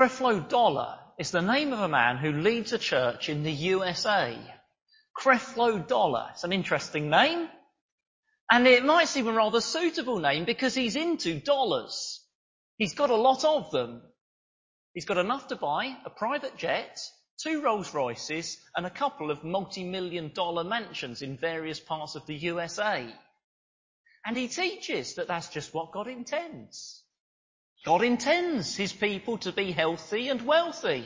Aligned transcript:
Creflo 0.00 0.48
Dollar 0.48 0.98
is 1.18 1.30
the 1.30 1.42
name 1.42 1.74
of 1.74 1.80
a 1.80 1.86
man 1.86 2.16
who 2.16 2.32
leads 2.32 2.72
a 2.72 2.78
church 2.78 3.28
in 3.28 3.42
the 3.42 3.52
USA. 3.52 4.34
Creflo 5.14 5.86
Dollar. 5.86 6.28
It's 6.32 6.42
an 6.42 6.54
interesting 6.54 7.10
name. 7.10 7.50
And 8.50 8.66
it 8.66 8.82
might 8.82 9.08
seem 9.08 9.28
a 9.28 9.32
rather 9.34 9.60
suitable 9.60 10.18
name 10.18 10.46
because 10.46 10.74
he's 10.74 10.96
into 10.96 11.38
dollars. 11.38 12.24
He's 12.78 12.94
got 12.94 13.10
a 13.10 13.14
lot 13.14 13.44
of 13.44 13.70
them. 13.72 14.00
He's 14.94 15.04
got 15.04 15.18
enough 15.18 15.48
to 15.48 15.56
buy 15.56 15.94
a 16.06 16.08
private 16.08 16.56
jet, 16.56 16.98
two 17.42 17.60
Rolls 17.60 17.92
Royces, 17.92 18.56
and 18.74 18.86
a 18.86 18.90
couple 18.90 19.30
of 19.30 19.44
multi-million 19.44 20.32
dollar 20.32 20.64
mansions 20.64 21.20
in 21.20 21.36
various 21.36 21.78
parts 21.78 22.14
of 22.14 22.24
the 22.24 22.36
USA. 22.36 23.06
And 24.24 24.34
he 24.34 24.48
teaches 24.48 25.16
that 25.16 25.28
that's 25.28 25.50
just 25.50 25.74
what 25.74 25.92
God 25.92 26.08
intends. 26.08 27.02
God 27.84 28.02
intends 28.02 28.76
his 28.76 28.92
people 28.92 29.38
to 29.38 29.52
be 29.52 29.72
healthy 29.72 30.28
and 30.28 30.42
wealthy. 30.42 31.04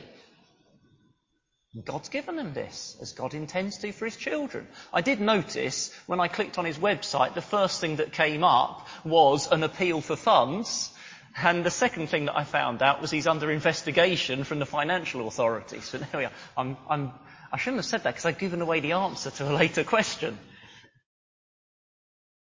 God's 1.85 2.09
given 2.09 2.37
them 2.37 2.53
this, 2.55 2.97
as 3.01 3.13
God 3.13 3.35
intends 3.35 3.79
to 3.79 3.91
for 3.91 4.05
his 4.05 4.17
children. 4.17 4.69
I 4.93 5.01
did 5.01 5.21
notice 5.21 5.93
when 6.07 6.21
I 6.21 6.29
clicked 6.29 6.57
on 6.57 6.65
his 6.65 6.79
website, 6.79 7.35
the 7.35 7.43
first 7.43 7.81
thing 7.81 7.97
that 7.97 8.13
came 8.13 8.45
up 8.45 8.87
was 9.05 9.51
an 9.51 9.65
appeal 9.65 10.01
for 10.01 10.15
funds. 10.15 10.93
And 11.37 11.65
the 11.65 11.71
second 11.71 12.09
thing 12.09 12.27
that 12.27 12.37
I 12.37 12.45
found 12.45 12.81
out 12.81 13.01
was 13.01 13.11
he's 13.11 13.27
under 13.27 13.51
investigation 13.51 14.45
from 14.45 14.61
the 14.61 14.67
financial 14.67 15.27
authorities. 15.27 15.85
So 15.91 15.99
there 15.99 16.09
we 16.15 16.25
are. 16.27 16.33
I'm, 16.57 16.77
I'm, 16.89 17.13
I 17.53 17.57
shouldn't 17.59 17.79
have 17.79 17.87
said 17.87 18.05
that 18.05 18.15
because 18.15 18.25
I've 18.25 18.39
given 18.39 18.61
away 18.61 18.79
the 18.79 18.93
answer 18.93 19.31
to 19.31 19.51
a 19.51 19.53
later 19.63 19.83
question. 19.83 20.39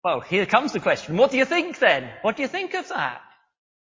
Well, 0.04 0.20
here 0.20 0.46
comes 0.46 0.74
the 0.74 0.80
question. 0.80 1.18
What 1.18 1.32
do 1.32 1.38
you 1.38 1.46
think 1.46 1.80
then? 1.80 2.08
What 2.22 2.36
do 2.36 2.44
you 2.44 2.48
think 2.48 2.76
of 2.76 2.90
that? 2.90 3.22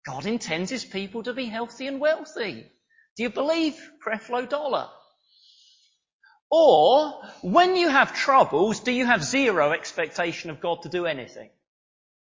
God 0.06 0.26
intends 0.26 0.70
his 0.70 0.84
people 0.84 1.22
to 1.22 1.32
be 1.32 1.46
healthy 1.46 1.86
and 1.86 2.00
wealthy. 2.00 2.66
Do 3.16 3.22
you 3.22 3.30
believe 3.30 3.76
Creflo 4.04 4.48
Dollar? 4.48 4.88
Or, 6.50 7.22
when 7.42 7.76
you 7.76 7.88
have 7.88 8.14
troubles, 8.14 8.80
do 8.80 8.92
you 8.92 9.06
have 9.06 9.24
zero 9.24 9.72
expectation 9.72 10.50
of 10.50 10.60
God 10.60 10.82
to 10.82 10.88
do 10.88 11.06
anything? 11.06 11.50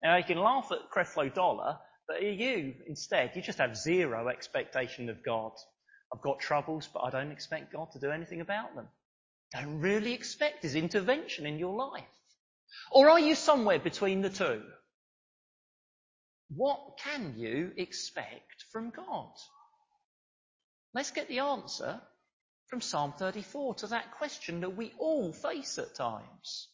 Now, 0.04 0.18
you 0.18 0.24
can 0.24 0.38
laugh 0.38 0.72
at 0.72 0.90
Creflo 0.90 1.34
Dollar, 1.34 1.80
but 2.08 2.22
you, 2.22 2.76
instead, 2.88 3.32
you 3.36 3.42
just 3.42 3.58
have 3.58 3.76
zero 3.76 4.30
expectation 4.30 5.10
of 5.10 5.24
God. 5.24 5.52
I've 6.14 6.22
got 6.22 6.40
troubles, 6.40 6.88
but 6.94 7.02
I 7.02 7.10
don't 7.10 7.32
expect 7.32 7.74
God 7.74 7.92
to 7.92 8.00
do 8.00 8.12
anything 8.12 8.42
about 8.42 8.76
them. 8.76 8.88
Don't 9.54 9.80
really 9.80 10.14
expect 10.14 10.64
His 10.64 10.76
intervention 10.76 11.46
in 11.46 11.60
your 11.60 11.76
life. 11.76 12.04
Or 12.92 13.10
are 13.10 13.20
you 13.20 13.36
somewhere 13.36 13.80
between 13.80 14.22
the 14.22 14.30
two? 14.30 14.64
What 16.50 16.98
can 17.04 17.36
you 17.38 17.72
expect 17.76 18.66
from 18.72 18.92
God? 18.92 19.32
Let's 20.94 21.12
get 21.12 21.28
the 21.28 21.40
answer 21.40 22.02
from 22.68 22.82
Psalm 22.82 23.14
34 23.18 23.76
to 23.76 23.88
that 23.88 24.12
question 24.18 24.62
that 24.62 24.76
we 24.76 24.94
all 25.00 25.34
face 25.34 25.78
at 25.78 25.96
times. 25.96 26.70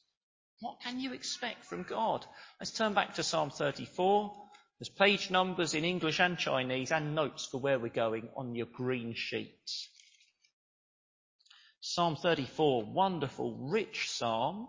What 0.59 0.80
can 0.81 0.99
you 0.99 1.14
expect 1.14 1.66
from 1.66 1.83
God? 1.83 2.25
Let's 2.59 2.72
turn 2.72 2.94
back 2.94 3.16
to 3.16 3.23
Psalm 3.23 3.49
34. 3.49 4.31
There's 4.80 4.89
page 4.89 5.31
numbers 5.31 5.73
in 5.73 5.86
English 5.86 6.19
and 6.19 6.38
Chinese 6.38 6.92
and 6.92 7.16
notes 7.16 7.45
for 7.45 7.59
where 7.59 7.80
we're 7.80 7.89
going 7.89 8.30
on 8.36 8.55
your 8.55 8.67
green 8.67 9.14
sheet. 9.16 9.59
Psalm 11.81 12.16
34, 12.16 12.86
wonderful, 12.86 13.58
rich 13.72 14.09
psalm. 14.09 14.67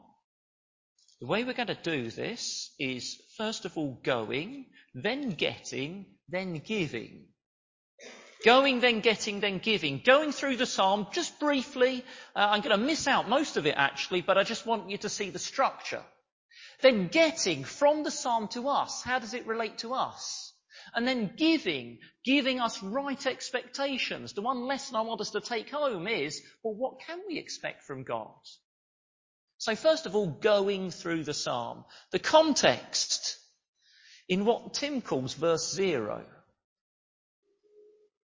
The 1.23 1.28
way 1.28 1.45
we're 1.45 1.53
going 1.53 1.69
to 1.69 1.75
do 1.77 2.11
this 2.11 2.75
is 2.81 3.17
first 3.37 3.65
of 3.65 3.78
all 3.78 3.97
going, 4.03 4.67
then 4.92 5.31
getting, 5.31 6.06
then 6.29 6.55
giving. 6.59 7.29
Going, 8.45 8.81
then 8.81 8.98
getting, 8.98 9.39
then 9.39 9.59
giving. 9.59 10.03
Going 10.05 10.33
through 10.33 10.56
the 10.56 10.67
psalm 10.67 11.06
just 11.12 11.39
briefly. 11.39 12.05
Uh, 12.34 12.48
I'm 12.51 12.61
going 12.61 12.77
to 12.77 12.84
miss 12.84 13.06
out 13.06 13.29
most 13.29 13.56
of 13.56 13.67
it 13.67 13.77
actually, 13.77 14.23
but 14.23 14.36
I 14.36 14.42
just 14.42 14.67
want 14.67 14.91
you 14.91 14.98
to 14.98 15.08
see 15.08 15.30
the 15.30 15.39
structure. 15.39 16.02
Then 16.80 17.07
getting 17.07 17.63
from 17.63 18.02
the 18.02 18.11
psalm 18.11 18.48
to 18.48 18.69
us. 18.69 19.05
How 19.05 19.20
does 19.20 19.33
it 19.33 19.46
relate 19.46 19.79
to 19.79 19.95
us? 19.95 20.52
And 20.92 21.07
then 21.07 21.35
giving, 21.36 22.01
giving 22.25 22.58
us 22.58 22.83
right 22.83 23.25
expectations. 23.29 24.33
The 24.33 24.42
one 24.42 24.67
lesson 24.67 24.96
I 24.96 25.02
want 25.02 25.20
us 25.20 25.30
to 25.30 25.41
take 25.41 25.70
home 25.70 26.08
is, 26.08 26.42
well, 26.64 26.75
what 26.75 26.98
can 27.07 27.20
we 27.29 27.39
expect 27.39 27.85
from 27.85 28.02
God? 28.02 28.35
So 29.62 29.77
first 29.77 30.06
of 30.06 30.17
all, 30.17 30.27
going 30.27 30.90
through 30.90 31.23
the 31.23 31.33
psalm. 31.33 31.84
The 32.11 32.18
context 32.18 33.39
in 34.28 34.45
what 34.45 34.74
Tim 34.74 35.00
calls 35.00 35.34
verse 35.34 35.73
zero. 35.73 36.27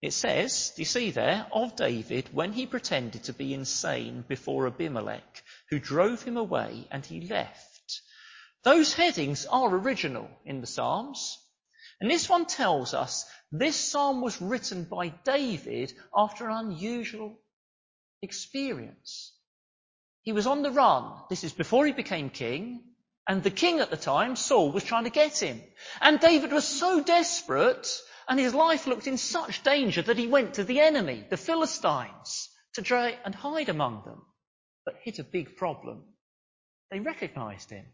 It 0.02 0.14
says, 0.14 0.74
do 0.76 0.82
you 0.82 0.86
see 0.88 1.12
there, 1.12 1.46
of 1.52 1.76
David 1.76 2.28
when 2.34 2.54
he 2.54 2.66
pretended 2.66 3.26
to 3.26 3.34
be 3.34 3.54
insane 3.54 4.26
before 4.28 4.66
Abimelech, 4.66 5.44
who 5.70 5.78
drove 5.78 6.24
him 6.24 6.38
away 6.38 6.88
and 6.90 7.06
he 7.06 7.28
left. 7.28 8.02
Those 8.64 8.94
headings 8.94 9.46
are 9.46 9.70
original 9.70 10.32
in 10.44 10.60
the 10.60 10.66
Psalms. 10.66 11.38
And 12.02 12.10
this 12.10 12.28
one 12.28 12.48
tells 12.48 12.96
us 12.96 13.26
this 13.52 13.76
psalm 13.76 14.22
was 14.22 14.42
written 14.42 14.86
by 14.86 15.10
David 15.24 15.94
after 16.16 16.50
an 16.50 16.72
unusual 16.72 17.38
experience. 18.24 19.37
He 20.28 20.34
was 20.34 20.46
on 20.46 20.62
the 20.62 20.72
run. 20.72 21.14
This 21.30 21.46
is 21.46 21.54
before 21.54 21.86
he 21.86 21.94
became 21.94 22.30
king. 22.30 22.84
And 23.30 23.42
the 23.42 23.50
king 23.50 23.80
at 23.80 23.90
the 23.90 23.96
time, 23.96 24.36
Saul, 24.36 24.74
was 24.74 24.84
trying 24.84 25.06
to 25.06 25.10
get 25.10 25.42
him. 25.42 25.62
And 26.02 26.20
David 26.20 26.52
was 26.52 26.68
so 26.68 27.02
desperate 27.02 27.88
and 28.28 28.38
his 28.38 28.54
life 28.54 28.88
looked 28.88 29.08
in 29.08 29.18
such 29.18 29.64
danger 29.64 30.02
that 30.02 30.18
he 30.18 30.28
went 30.28 30.56
to 30.56 30.66
the 30.66 30.82
enemy, 30.82 31.26
the 31.30 31.38
Philistines, 31.38 32.50
to 32.74 32.82
try 32.82 33.18
and 33.24 33.34
hide 33.34 33.70
among 33.70 34.04
them, 34.04 34.22
but 34.84 35.00
hit 35.02 35.20
a 35.20 35.24
big 35.24 35.56
problem. 35.56 36.04
They 36.92 37.00
recognized 37.00 37.70
him. 37.70 37.86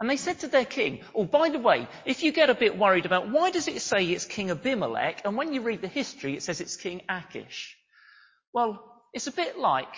And 0.00 0.08
they 0.08 0.16
said 0.16 0.38
to 0.38 0.48
their 0.48 0.64
king, 0.64 1.02
oh, 1.14 1.24
by 1.24 1.50
the 1.50 1.58
way, 1.58 1.88
if 2.06 2.22
you 2.22 2.32
get 2.32 2.48
a 2.48 2.54
bit 2.54 2.78
worried 2.78 3.04
about 3.04 3.28
why 3.30 3.50
does 3.50 3.68
it 3.68 3.82
say 3.82 4.06
it's 4.06 4.24
King 4.24 4.50
Abimelech, 4.50 5.26
and 5.26 5.36
when 5.36 5.52
you 5.52 5.60
read 5.60 5.82
the 5.82 5.88
history, 5.88 6.38
it 6.38 6.42
says 6.42 6.62
it's 6.62 6.76
King 6.76 7.02
Achish. 7.06 7.76
Well, 8.54 8.82
it's 9.12 9.26
a 9.26 9.32
bit 9.32 9.58
like, 9.58 9.94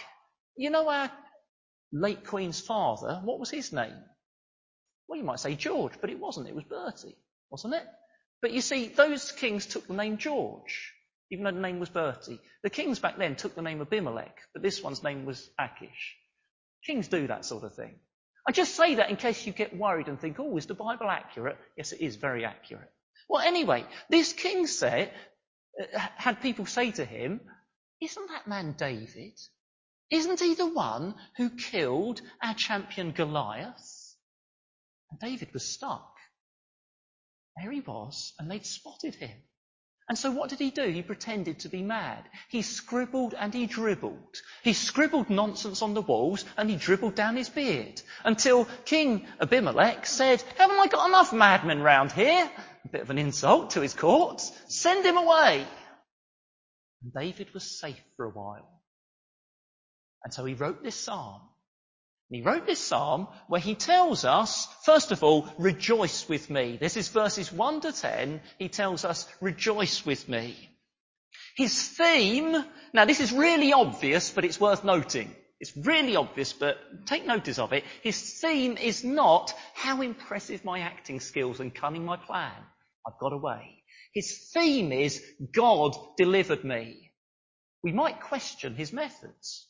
you 0.56 0.70
know 0.70 0.88
our 0.88 1.10
late 1.92 2.26
Queen's 2.26 2.60
father, 2.60 3.20
what 3.24 3.38
was 3.38 3.50
his 3.50 3.72
name? 3.72 4.04
Well, 5.08 5.18
you 5.18 5.24
might 5.24 5.40
say 5.40 5.54
George, 5.54 5.94
but 6.00 6.10
it 6.10 6.18
wasn't. 6.18 6.48
It 6.48 6.54
was 6.54 6.64
Bertie, 6.64 7.16
wasn't 7.50 7.74
it? 7.74 7.84
But 8.40 8.52
you 8.52 8.60
see, 8.60 8.88
those 8.88 9.32
kings 9.32 9.66
took 9.66 9.86
the 9.86 9.94
name 9.94 10.18
George, 10.18 10.92
even 11.30 11.44
though 11.44 11.52
the 11.52 11.60
name 11.60 11.80
was 11.80 11.88
Bertie. 11.88 12.40
The 12.62 12.70
kings 12.70 12.98
back 12.98 13.16
then 13.16 13.36
took 13.36 13.54
the 13.54 13.62
name 13.62 13.80
Abimelech, 13.80 14.36
but 14.52 14.62
this 14.62 14.82
one's 14.82 15.02
name 15.02 15.24
was 15.24 15.48
Achish. 15.58 16.16
Kings 16.86 17.08
do 17.08 17.26
that 17.26 17.44
sort 17.44 17.64
of 17.64 17.74
thing. 17.74 17.94
I 18.46 18.52
just 18.52 18.74
say 18.74 18.96
that 18.96 19.08
in 19.08 19.16
case 19.16 19.46
you 19.46 19.52
get 19.52 19.76
worried 19.76 20.08
and 20.08 20.20
think, 20.20 20.38
oh, 20.38 20.56
is 20.56 20.66
the 20.66 20.74
Bible 20.74 21.08
accurate? 21.08 21.56
Yes, 21.76 21.92
it 21.92 22.00
is 22.02 22.16
very 22.16 22.44
accurate. 22.44 22.90
Well, 23.28 23.40
anyway, 23.40 23.86
this 24.10 24.34
king 24.34 24.66
said, 24.66 25.10
uh, 25.80 25.98
had 26.16 26.42
people 26.42 26.66
say 26.66 26.90
to 26.92 27.04
him, 27.04 27.40
isn't 28.02 28.28
that 28.28 28.46
man 28.46 28.74
David? 28.76 29.38
Isn't 30.14 30.38
he 30.38 30.54
the 30.54 30.72
one 30.72 31.16
who 31.36 31.50
killed 31.50 32.22
our 32.40 32.54
champion 32.54 33.10
Goliath? 33.10 34.14
And 35.10 35.18
David 35.18 35.52
was 35.52 35.74
stuck. 35.74 36.08
There 37.56 37.72
he 37.72 37.80
was, 37.80 38.32
and 38.38 38.48
they'd 38.48 38.64
spotted 38.64 39.16
him. 39.16 39.36
And 40.08 40.16
so 40.16 40.30
what 40.30 40.50
did 40.50 40.60
he 40.60 40.70
do? 40.70 40.84
He 40.84 41.02
pretended 41.02 41.60
to 41.60 41.68
be 41.68 41.82
mad. 41.82 42.22
He 42.48 42.62
scribbled 42.62 43.34
and 43.34 43.52
he 43.52 43.66
dribbled. 43.66 44.36
He 44.62 44.72
scribbled 44.72 45.30
nonsense 45.30 45.82
on 45.82 45.94
the 45.94 46.02
walls 46.02 46.44
and 46.56 46.70
he 46.70 46.76
dribbled 46.76 47.16
down 47.16 47.36
his 47.36 47.48
beard 47.48 48.00
until 48.24 48.68
King 48.84 49.26
Abimelech 49.40 50.06
said, 50.06 50.44
haven't 50.58 50.78
I 50.78 50.86
got 50.86 51.08
enough 51.08 51.32
madmen 51.32 51.82
round 51.82 52.12
here? 52.12 52.48
A 52.84 52.88
bit 52.88 53.00
of 53.00 53.10
an 53.10 53.18
insult 53.18 53.70
to 53.70 53.80
his 53.80 53.94
courts. 53.94 54.52
Send 54.68 55.04
him 55.04 55.16
away. 55.16 55.66
And 57.02 57.12
David 57.12 57.52
was 57.52 57.80
safe 57.80 58.00
for 58.16 58.26
a 58.26 58.30
while. 58.30 58.73
And 60.24 60.32
so 60.32 60.44
he 60.44 60.54
wrote 60.54 60.82
this 60.82 60.96
psalm 60.96 61.40
he 62.34 62.42
wrote 62.42 62.66
this 62.66 62.80
psalm 62.80 63.28
where 63.48 63.60
he 63.60 63.74
tells 63.74 64.24
us, 64.24 64.66
first 64.84 65.12
of 65.12 65.22
all, 65.22 65.48
rejoice 65.58 66.28
with 66.28 66.50
me. 66.50 66.76
This 66.80 66.96
is 66.96 67.08
verses 67.08 67.52
1 67.52 67.82
to 67.82 67.92
10. 67.92 68.40
He 68.58 68.68
tells 68.68 69.04
us, 69.04 69.28
rejoice 69.40 70.04
with 70.04 70.28
me. 70.28 70.56
His 71.56 71.90
theme, 71.90 72.64
now 72.92 73.04
this 73.04 73.20
is 73.20 73.32
really 73.32 73.72
obvious, 73.72 74.30
but 74.30 74.44
it's 74.44 74.60
worth 74.60 74.82
noting. 74.84 75.34
It's 75.60 75.76
really 75.76 76.16
obvious, 76.16 76.52
but 76.52 77.06
take 77.06 77.24
notice 77.24 77.58
of 77.60 77.72
it. 77.72 77.84
His 78.02 78.40
theme 78.40 78.76
is 78.76 79.04
not 79.04 79.54
how 79.74 80.02
impressive 80.02 80.64
my 80.64 80.80
acting 80.80 81.20
skills 81.20 81.60
and 81.60 81.74
cunning 81.74 82.04
my 82.04 82.16
plan. 82.16 82.52
I've 83.06 83.18
got 83.20 83.32
away. 83.32 83.82
His 84.12 84.50
theme 84.52 84.90
is 84.90 85.22
God 85.52 85.94
delivered 86.16 86.64
me. 86.64 87.12
We 87.84 87.92
might 87.92 88.20
question 88.20 88.74
his 88.74 88.92
methods. 88.92 89.68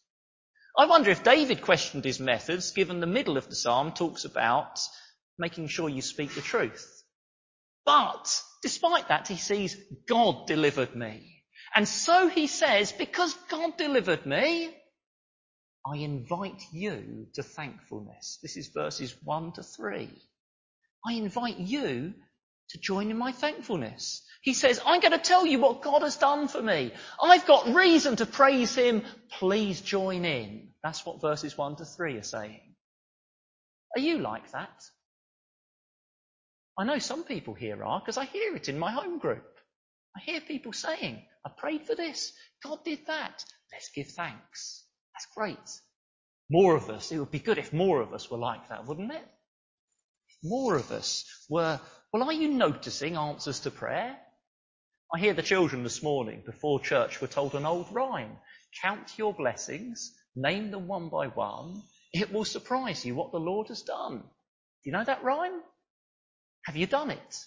I 0.76 0.86
wonder 0.86 1.10
if 1.10 1.22
David 1.22 1.62
questioned 1.62 2.04
his 2.04 2.18
methods, 2.18 2.72
given 2.72 3.00
the 3.00 3.06
middle 3.06 3.36
of 3.36 3.48
the 3.48 3.54
psalm 3.54 3.92
talks 3.92 4.24
about 4.24 4.80
making 5.38 5.68
sure 5.68 5.88
you 5.88 6.02
speak 6.02 6.34
the 6.34 6.40
truth. 6.40 7.02
But 7.86 8.40
despite 8.62 9.08
that, 9.08 9.28
he 9.28 9.36
sees 9.36 9.76
God 10.08 10.46
delivered 10.46 10.96
me. 10.96 11.42
And 11.76 11.88
so 11.88 12.28
he 12.28 12.46
says, 12.46 12.92
because 12.92 13.34
God 13.48 13.76
delivered 13.76 14.26
me, 14.26 14.74
I 15.86 15.96
invite 15.96 16.62
you 16.72 17.26
to 17.34 17.42
thankfulness. 17.42 18.38
This 18.42 18.56
is 18.56 18.68
verses 18.68 19.14
1 19.22 19.52
to 19.52 19.62
3. 19.62 20.08
I 21.06 21.12
invite 21.14 21.58
you 21.58 22.14
to 22.70 22.78
join 22.78 23.10
in 23.10 23.18
my 23.18 23.32
thankfulness. 23.32 24.24
He 24.44 24.52
says, 24.52 24.78
I'm 24.84 25.00
going 25.00 25.12
to 25.12 25.18
tell 25.18 25.46
you 25.46 25.58
what 25.58 25.80
God 25.80 26.02
has 26.02 26.16
done 26.16 26.48
for 26.48 26.60
me. 26.60 26.92
I've 27.20 27.46
got 27.46 27.74
reason 27.74 28.16
to 28.16 28.26
praise 28.26 28.74
him. 28.74 29.02
Please 29.38 29.80
join 29.80 30.26
in. 30.26 30.68
That's 30.82 31.06
what 31.06 31.22
verses 31.22 31.56
1 31.56 31.76
to 31.76 31.86
3 31.86 32.18
are 32.18 32.22
saying. 32.22 32.60
Are 33.96 34.00
you 34.00 34.18
like 34.18 34.52
that? 34.52 34.82
I 36.78 36.84
know 36.84 36.98
some 36.98 37.24
people 37.24 37.54
here 37.54 37.82
are 37.82 38.00
because 38.00 38.18
I 38.18 38.26
hear 38.26 38.54
it 38.54 38.68
in 38.68 38.78
my 38.78 38.92
home 38.92 39.18
group. 39.18 39.46
I 40.14 40.20
hear 40.20 40.42
people 40.42 40.74
saying, 40.74 41.22
I 41.46 41.50
prayed 41.56 41.86
for 41.86 41.94
this. 41.94 42.34
God 42.62 42.84
did 42.84 42.98
that. 43.06 43.42
Let's 43.72 43.90
give 43.94 44.08
thanks. 44.08 44.84
That's 45.14 45.26
great. 45.34 45.80
More 46.50 46.76
of 46.76 46.90
us. 46.90 47.10
It 47.12 47.18
would 47.18 47.30
be 47.30 47.38
good 47.38 47.56
if 47.56 47.72
more 47.72 48.02
of 48.02 48.12
us 48.12 48.30
were 48.30 48.36
like 48.36 48.68
that, 48.68 48.86
wouldn't 48.86 49.10
it? 49.10 49.26
More 50.42 50.76
of 50.76 50.92
us 50.92 51.24
were, 51.48 51.80
well, 52.12 52.24
are 52.24 52.32
you 52.32 52.48
noticing 52.48 53.16
answers 53.16 53.60
to 53.60 53.70
prayer? 53.70 54.18
I 55.12 55.18
hear 55.18 55.34
the 55.34 55.42
children 55.42 55.82
this 55.82 56.02
morning 56.02 56.42
before 56.44 56.80
church 56.80 57.20
were 57.20 57.26
told 57.26 57.54
an 57.54 57.66
old 57.66 57.92
rhyme. 57.92 58.36
Count 58.82 59.16
your 59.18 59.32
blessings, 59.32 60.12
name 60.34 60.70
them 60.70 60.88
one 60.88 61.08
by 61.08 61.28
one. 61.28 61.82
It 62.12 62.32
will 62.32 62.44
surprise 62.44 63.04
you 63.04 63.14
what 63.14 63.32
the 63.32 63.38
Lord 63.38 63.68
has 63.68 63.82
done. 63.82 64.18
Do 64.18 64.24
you 64.84 64.92
know 64.92 65.04
that 65.04 65.22
rhyme? 65.22 65.60
Have 66.64 66.76
you 66.76 66.86
done 66.86 67.10
it? 67.10 67.44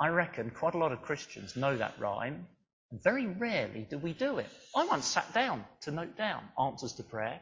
I 0.00 0.08
reckon 0.08 0.50
quite 0.50 0.74
a 0.74 0.78
lot 0.78 0.92
of 0.92 1.02
Christians 1.02 1.56
know 1.56 1.76
that 1.76 1.98
rhyme, 1.98 2.46
and 2.90 3.02
very 3.02 3.26
rarely 3.26 3.86
do 3.88 3.98
we 3.98 4.12
do 4.12 4.38
it. 4.38 4.48
I 4.76 4.86
once 4.86 5.06
sat 5.06 5.32
down 5.34 5.64
to 5.82 5.90
note 5.90 6.16
down 6.16 6.42
answers 6.58 6.94
to 6.94 7.02
prayer 7.02 7.40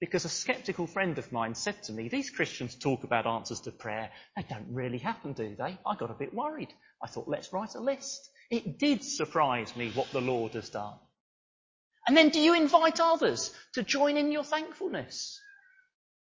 because 0.00 0.24
a 0.24 0.28
skeptical 0.28 0.86
friend 0.86 1.18
of 1.18 1.32
mine 1.32 1.54
said 1.54 1.82
to 1.84 1.92
me, 1.92 2.08
These 2.08 2.30
Christians 2.30 2.74
talk 2.74 3.04
about 3.04 3.26
answers 3.26 3.60
to 3.62 3.72
prayer. 3.72 4.10
They 4.36 4.44
don't 4.48 4.72
really 4.72 4.98
happen, 4.98 5.32
do 5.32 5.54
they? 5.56 5.78
I 5.84 5.96
got 5.96 6.10
a 6.10 6.14
bit 6.14 6.32
worried. 6.32 6.72
I 7.02 7.08
thought, 7.08 7.28
let's 7.28 7.52
write 7.52 7.74
a 7.74 7.80
list. 7.80 8.30
It 8.50 8.78
did 8.78 9.04
surprise 9.04 9.74
me 9.76 9.90
what 9.90 10.10
the 10.12 10.20
Lord 10.20 10.54
has 10.54 10.70
done. 10.70 10.94
And 12.06 12.16
then 12.16 12.30
do 12.30 12.40
you 12.40 12.54
invite 12.54 13.00
others 13.00 13.54
to 13.74 13.82
join 13.82 14.16
in 14.16 14.32
your 14.32 14.44
thankfulness? 14.44 15.40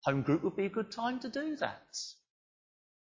Home 0.04 0.22
group 0.22 0.44
would 0.44 0.56
be 0.56 0.66
a 0.66 0.70
good 0.70 0.92
time 0.92 1.20
to 1.22 1.30
do 1.30 1.56
that. 1.58 1.98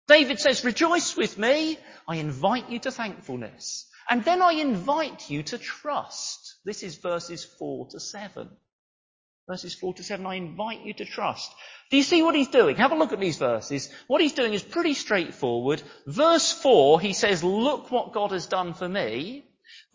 David 0.07 0.39
says, 0.39 0.65
rejoice 0.65 1.15
with 1.15 1.37
me. 1.37 1.77
I 2.07 2.17
invite 2.17 2.69
you 2.69 2.79
to 2.79 2.91
thankfulness. 2.91 3.87
And 4.09 4.25
then 4.25 4.41
I 4.41 4.53
invite 4.53 5.29
you 5.29 5.43
to 5.43 5.57
trust. 5.57 6.55
This 6.65 6.83
is 6.83 6.97
verses 6.97 7.45
4 7.45 7.89
to 7.91 7.99
7. 7.99 8.49
Verses 9.49 9.73
4 9.73 9.95
to 9.95 10.03
7, 10.03 10.23
I 10.27 10.35
invite 10.35 10.85
you 10.85 10.93
to 10.93 11.05
trust. 11.05 11.51
Do 11.89 11.97
you 11.97 12.03
see 12.03 12.21
what 12.21 12.35
he's 12.35 12.49
doing? 12.49 12.75
Have 12.75 12.91
a 12.91 12.95
look 12.95 13.13
at 13.13 13.19
these 13.19 13.37
verses. 13.37 13.89
What 14.05 14.21
he's 14.21 14.33
doing 14.33 14.53
is 14.53 14.61
pretty 14.61 14.93
straightforward. 14.93 15.81
Verse 16.05 16.51
4, 16.51 17.01
he 17.01 17.13
says, 17.13 17.43
look 17.43 17.89
what 17.89 18.13
God 18.13 18.31
has 18.31 18.45
done 18.45 18.75
for 18.75 18.87
me. 18.87 19.45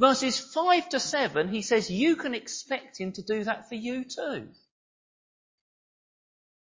Verses 0.01 0.41
5 0.41 0.89
to 0.89 0.99
7, 0.99 1.49
he 1.51 1.63
says, 1.63 1.89
you 1.89 2.17
can 2.17 2.35
expect 2.35 2.99
him 2.99 3.13
to 3.13 3.23
do 3.23 3.45
that 3.45 3.69
for 3.69 3.77
you 3.77 4.03
too. 4.03 4.49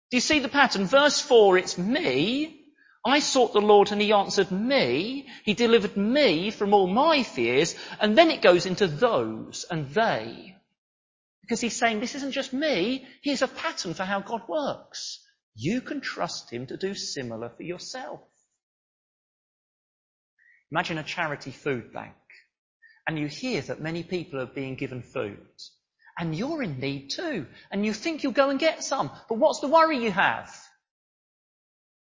Do 0.10 0.18
you 0.18 0.22
see 0.22 0.40
the 0.40 0.50
pattern? 0.50 0.86
Verse 0.86 1.22
4, 1.22 1.60
it's 1.60 1.78
me. 1.78 2.66
I 3.06 3.20
sought 3.20 3.54
the 3.54 3.62
Lord 3.62 3.92
and 3.92 4.02
he 4.02 4.14
answered 4.14 4.50
me. 4.50 5.28
He 5.44 5.54
delivered 5.54 5.96
me 5.96 6.50
from 6.50 6.74
all 6.74 6.88
my 6.88 7.22
fears. 7.22 7.76
And 8.02 8.18
then 8.18 8.32
it 8.32 8.42
goes 8.42 8.66
into 8.66 8.88
those 8.88 9.64
and 9.70 9.92
they. 9.92 10.56
Because 11.50 11.62
he's 11.62 11.76
saying 11.76 12.00
this 12.00 12.14
isn't 12.14 12.34
just 12.34 12.54
me. 12.54 13.08
Here's 13.24 13.42
a 13.42 13.48
pattern 13.48 13.96
for 13.96 14.04
how 14.04 14.20
God 14.20 14.44
works. 14.48 15.20
You 15.56 15.82
can 15.82 16.00
trust 16.00 16.54
him 16.54 16.68
to 16.68 16.78
do 16.78 16.94
similar 16.94 17.50
for 17.50 17.64
yourself. 17.64 18.22
Imagine 20.72 21.00
a 21.00 21.04
charity 21.04 21.50
food 21.50 21.92
bank 21.92 22.14
and 23.08 23.18
you 23.18 23.26
hear 23.26 23.62
that 23.62 23.82
many 23.82 24.04
people 24.04 24.40
are 24.40 24.46
being 24.46 24.76
given 24.76 25.02
food 25.02 25.40
and 26.20 26.36
you're 26.36 26.62
in 26.62 26.80
need 26.80 27.10
too 27.10 27.48
and 27.72 27.84
you 27.84 27.94
think 27.94 28.22
you'll 28.22 28.32
go 28.32 28.52
and 28.52 28.60
get 28.60 28.84
some. 28.84 29.10
But 29.28 29.40
what's 29.40 29.60
the 29.60 29.68
worry 29.68 30.04
you 30.04 30.12
have? 30.12 30.56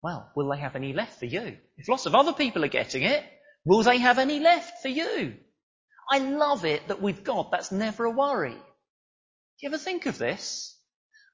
Well, 0.03 0.33
will 0.35 0.51
they 0.51 0.59
have 0.59 0.75
any 0.75 0.93
left 0.93 1.21
for 1.21 1.27
you? 1.27 1.59
If 1.77 1.89
lots 1.89 2.07
of 2.07 2.17
other 2.17 2.33
people 2.33 2.65
are 2.65 2.69
getting 2.69 3.05
it, 3.05 3.23
will 3.65 3.85
they 3.85 3.99
have 3.99 4.19
any 4.19 4.41
left 4.41 4.83
for 4.83 4.89
you? 4.89 5.37
I 6.11 6.19
love 6.19 6.65
it 6.65 6.89
that 6.89 7.01
with 7.01 7.23
God 7.23 7.51
that's 7.53 7.71
never 7.71 8.05
a 8.05 8.11
worry. 8.11 8.57
Do 9.59 9.67
you 9.67 9.71
ever 9.71 9.79
think 9.79 10.07
of 10.07 10.19
this? 10.19 10.77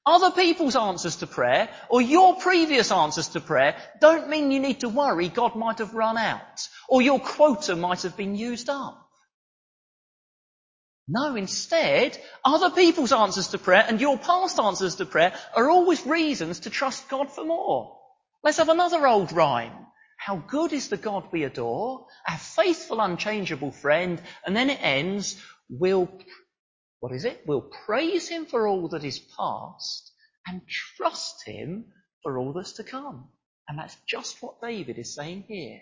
Other 0.03 0.31
people's 0.31 0.75
answers 0.75 1.17
to 1.17 1.27
prayer 1.27 1.69
or 1.89 2.01
your 2.01 2.35
previous 2.35 2.91
answers 2.91 3.29
to 3.29 3.39
prayer 3.39 3.75
don't 4.01 4.29
mean 4.29 4.51
you 4.51 4.59
need 4.59 4.79
to 4.79 4.89
worry 4.89 5.29
God 5.29 5.55
might 5.55 5.77
have 5.77 5.93
run 5.93 6.17
out 6.17 6.67
or 6.89 7.01
your 7.01 7.19
quota 7.19 7.75
might 7.75 8.01
have 8.01 8.17
been 8.17 8.35
used 8.35 8.69
up. 8.69 9.01
No, 11.07 11.35
instead, 11.35 12.19
other 12.43 12.71
people's 12.71 13.11
answers 13.11 13.49
to 13.49 13.59
prayer 13.59 13.85
and 13.87 14.01
your 14.01 14.17
past 14.17 14.59
answers 14.59 14.95
to 14.95 15.05
prayer 15.05 15.33
are 15.55 15.69
always 15.69 16.05
reasons 16.05 16.61
to 16.61 16.71
trust 16.71 17.07
God 17.09 17.31
for 17.31 17.45
more. 17.45 17.99
Let's 18.43 18.57
have 18.57 18.69
another 18.69 19.05
old 19.05 19.31
rhyme. 19.31 19.85
How 20.17 20.37
good 20.37 20.73
is 20.73 20.89
the 20.89 20.97
God 20.97 21.25
we 21.31 21.43
adore, 21.43 22.07
our 22.27 22.37
faithful, 22.37 23.01
unchangeable 23.01 23.71
friend, 23.71 24.19
and 24.45 24.55
then 24.55 24.71
it 24.71 24.79
ends, 24.81 25.39
we'll, 25.69 26.09
what 26.99 27.13
is 27.13 27.25
it? 27.25 27.41
We'll 27.45 27.69
praise 27.85 28.27
him 28.27 28.45
for 28.45 28.67
all 28.67 28.89
that 28.89 29.03
is 29.03 29.19
past 29.19 30.11
and 30.47 30.61
trust 30.67 31.43
him 31.45 31.85
for 32.23 32.37
all 32.37 32.53
that's 32.53 32.73
to 32.73 32.83
come. 32.83 33.29
And 33.67 33.79
that's 33.79 33.97
just 34.07 34.41
what 34.41 34.61
David 34.61 34.97
is 34.97 35.15
saying 35.15 35.45
here. 35.47 35.81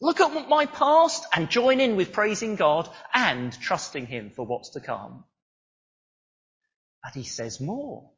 Look 0.00 0.20
at 0.20 0.48
my 0.48 0.66
past 0.66 1.26
and 1.34 1.48
join 1.48 1.80
in 1.80 1.96
with 1.96 2.12
praising 2.12 2.56
God 2.56 2.88
and 3.14 3.52
trusting 3.60 4.06
him 4.06 4.30
for 4.34 4.44
what's 4.44 4.70
to 4.70 4.80
come. 4.80 5.24
But 7.04 7.14
he 7.14 7.24
says 7.24 7.60
more. 7.60 8.10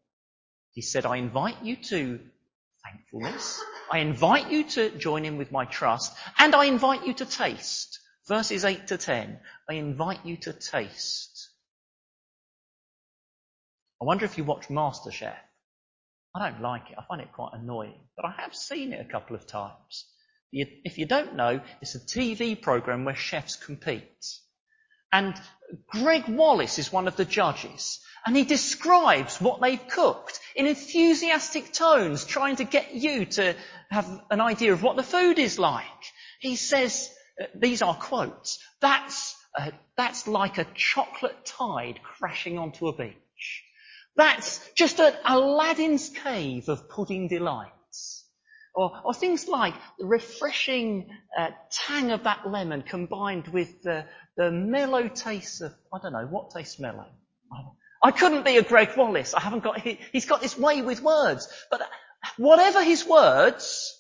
He 0.73 0.83
said, 0.83 1.07
I 1.07 1.17
invite 1.17 1.63
you 1.63 1.77
to 1.77 2.21
thankfulness. 2.85 3.63
I 3.91 3.99
invite 3.99 4.51
you 4.51 4.65
to 4.71 4.91
join 4.91 5.25
in 5.25 5.39
with 5.39 5.53
my 5.53 5.65
trust 5.67 6.15
and 6.39 6.55
I 6.55 6.67
invite 6.67 7.07
you 7.07 7.15
to 7.15 7.27
taste. 7.27 8.01
Verses 8.29 8.65
8 8.65 8.87
to 8.89 8.97
10. 8.97 9.39
I 9.71 9.75
invite 9.75 10.25
you 10.25 10.37
to 10.39 10.53
taste. 10.53 11.34
I 14.01 14.05
wonder 14.05 14.25
if 14.25 14.39
you 14.39 14.45
watch 14.45 14.69
MasterChef. 14.69 15.37
I 16.35 16.51
don't 16.51 16.63
like 16.63 16.91
it. 16.91 16.97
I 16.99 17.05
find 17.09 17.21
it 17.21 17.33
quite 17.33 17.53
annoying, 17.55 18.01
but 18.17 18.25
I 18.25 18.35
have 18.43 18.55
seen 18.55 18.93
it 18.93 19.01
a 19.01 19.11
couple 19.11 19.37
of 19.37 19.47
times. 19.47 20.07
If 20.53 20.99
you 20.99 21.07
don't 21.07 21.37
know, 21.37 21.61
it's 21.81 21.95
a 21.95 22.01
TV 22.01 22.61
program 22.61 23.05
where 23.05 23.15
chefs 23.15 23.57
compete. 23.57 24.27
And 25.13 25.35
Gregg 25.87 26.29
Wallace 26.29 26.79
is 26.79 26.93
one 26.93 27.09
of 27.09 27.17
the 27.17 27.25
judges. 27.25 28.01
And 28.27 28.37
he 28.37 28.45
describes 28.45 29.41
what 29.41 29.61
they've 29.61 29.89
cooked 29.89 30.41
in 30.57 30.67
enthusiastic 30.67 31.73
tones, 31.73 32.25
trying 32.25 32.57
to 32.57 32.65
get 32.65 32.95
you 32.95 33.27
to 33.27 33.55
have 33.91 34.09
an 34.31 34.41
idea 34.41 34.73
of 34.73 34.83
what 34.83 34.97
the 34.97 35.03
food 35.03 35.39
is 35.39 35.59
like. 35.59 35.85
He 36.41 36.57
says, 36.57 37.11
uh, 37.41 37.47
these 37.55 37.83
are 37.83 37.95
quotes, 37.95 38.59
that's, 38.81 39.37
uh, 39.59 39.71
that's 39.97 40.27
like 40.27 40.59
a 40.59 40.67
chocolate 40.75 41.45
tide 41.45 42.01
crashing 42.03 42.59
onto 42.59 42.89
a 42.89 42.97
beach. 42.97 43.15
That's 44.17 44.61
just 44.75 45.01
an 45.01 45.15
Aladdin's 45.25 46.09
cave 46.09 46.69
of 46.69 46.89
pudding 46.89 47.29
delights. 47.29 47.73
Or, 48.77 48.93
or 49.05 49.15
things 49.15 49.47
like 49.47 49.75
the 49.99 50.07
refreshing 50.07 51.09
uh, 51.39 51.51
tang 51.71 52.11
of 52.11 52.25
that 52.25 52.49
lemon 52.49 52.83
combined 52.83 53.47
with 53.49 53.83
the, 53.83 54.05
the 54.37 54.51
mellow 54.51 55.09
taste 55.09 55.61
of, 55.61 55.73
I 55.93 55.99
don't 56.03 56.13
know, 56.13 56.27
what 56.27 56.51
tastes 56.51 56.81
mellow? 56.81 57.07
I 58.03 58.11
couldn't 58.11 58.45
be 58.45 58.59
a 58.59 58.63
Gregg 58.63 58.97
Wallace. 58.97 59.33
I 59.33 59.41
haven't 59.41 59.63
got, 59.63 59.81
he, 59.81 59.99
he's 60.13 60.27
got 60.27 60.43
this 60.43 60.59
way 60.59 60.83
with 60.83 61.03
words. 61.03 61.49
But 61.71 61.83
whatever 62.37 62.83
his 62.83 63.07
words, 63.07 63.97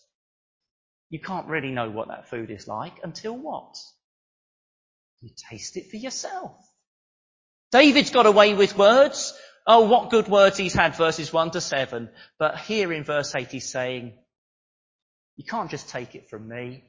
you 1.09 1.21
can't 1.21 1.47
really 1.47 1.71
know 1.71 1.88
what 1.88 2.09
that 2.09 2.28
food 2.28 2.50
is 2.50 2.66
like 2.66 2.94
until 3.02 3.37
what? 3.37 3.76
You 5.21 5.30
taste 5.50 5.76
it 5.76 5.90
for 5.90 5.97
yourself. 5.97 6.56
David's 7.73 8.11
got 8.11 8.26
away 8.26 8.54
with 8.54 8.76
words. 8.76 9.33
Oh, 9.66 9.88
what 9.88 10.11
good 10.11 10.28
words 10.28 10.59
he's 10.59 10.75
had, 10.75 10.97
verses 10.97 11.33
1 11.33 11.52
to 11.52 11.61
7. 11.61 12.11
But 12.38 12.59
here 12.59 12.92
in 12.92 13.04
verse 13.04 13.35
8 13.35 13.50
he's 13.50 13.68
saying, 13.71 14.12
you 15.37 15.44
can't 15.44 15.71
just 15.71 15.88
take 15.88 16.14
it 16.14 16.28
from 16.28 16.47
me. 16.49 16.85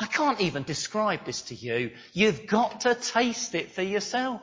I 0.00 0.06
can't 0.06 0.40
even 0.40 0.62
describe 0.64 1.24
this 1.24 1.42
to 1.42 1.54
you. 1.54 1.92
You've 2.12 2.46
got 2.46 2.82
to 2.82 2.94
taste 2.94 3.54
it 3.54 3.72
for 3.72 3.82
yourself. 3.82 4.40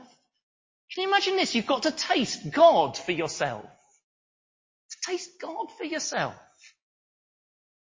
Can 0.93 1.03
you 1.03 1.09
imagine 1.09 1.35
this? 1.35 1.55
You've 1.55 1.65
got 1.65 1.83
to 1.83 1.91
taste 1.91 2.51
God 2.51 2.97
for 2.97 3.11
yourself. 3.11 3.65
To 3.65 5.11
taste 5.11 5.31
God 5.41 5.67
for 5.77 5.83
yourself. 5.83 6.35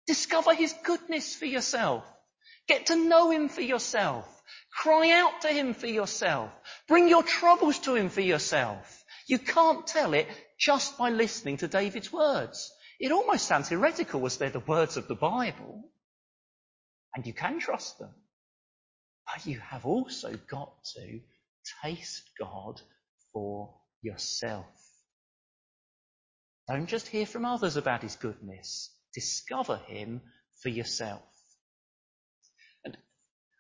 Discover 0.07 0.55
His 0.55 0.75
goodness 0.85 1.35
for 1.35 1.47
yourself. 1.47 2.05
Get 2.67 2.87
to 2.87 2.97
know 2.97 3.31
Him 3.31 3.49
for 3.49 3.61
yourself. 3.61 4.27
Cry 4.77 5.11
out 5.11 5.41
to 5.43 5.49
him 5.49 5.75
for 5.75 5.87
yourself. 5.87 6.51
Bring 6.87 7.09
your 7.09 7.23
troubles 7.23 7.79
to 7.81 7.95
him 7.95 8.09
for 8.09 8.21
yourself. 8.21 8.96
You 9.27 9.39
can't 9.39 9.87
tell 9.87 10.15
it 10.15 10.29
just 10.59 10.97
by 10.97 11.11
listening 11.11 11.57
to 11.59 11.69
David's 11.69 12.13
words. 12.13 12.73
It 13.01 13.13
almost 13.13 13.47
sounds 13.47 13.69
heretical 13.69 14.25
as 14.25 14.39
they're 14.39 14.51
the 14.51 14.61
words 14.61 14.97
of 14.97 15.09
the 15.09 15.15
Bible. 15.15 15.85
And 17.15 17.27
you 17.27 17.33
can 17.33 17.59
trust 17.59 17.99
them. 17.99 18.15
But 19.27 19.47
you 19.47 19.59
have 19.59 19.85
also 19.85 20.35
got 20.49 20.73
to 20.97 21.21
taste 21.83 22.31
God 22.39 22.81
for 23.33 23.75
yourself. 24.03 24.67
Don't 26.69 26.87
just 26.87 27.09
hear 27.09 27.27
from 27.27 27.45
others 27.45 27.77
about 27.77 28.03
his 28.03 28.17
goodness. 28.17 28.91
Discover 29.15 29.79
him 29.89 30.21
for 30.63 30.69
yourself. 30.69 31.23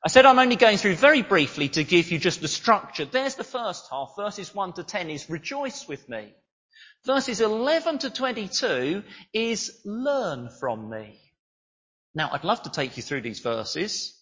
I 0.04 0.08
said 0.08 0.26
I'm 0.26 0.38
only 0.38 0.56
going 0.56 0.78
through 0.78 0.96
very 0.96 1.22
briefly 1.22 1.68
to 1.70 1.84
give 1.84 2.10
you 2.12 2.18
just 2.18 2.40
the 2.40 2.48
structure. 2.48 3.04
There's 3.04 3.34
the 3.34 3.44
first 3.44 3.86
half. 3.90 4.14
Verses 4.16 4.54
1 4.54 4.74
to 4.74 4.84
10 4.84 5.10
is 5.10 5.28
rejoice 5.30 5.88
with 5.88 6.08
me. 6.08 6.32
Verses 7.04 7.40
11 7.40 7.98
to 7.98 8.10
22 8.10 9.02
is 9.32 9.80
learn 9.84 10.48
from 10.60 10.90
me. 10.90 11.20
Now, 12.14 12.30
I'd 12.32 12.44
love 12.44 12.62
to 12.62 12.70
take 12.70 12.96
you 12.96 13.02
through 13.02 13.22
these 13.22 13.40
verses. 13.40 14.16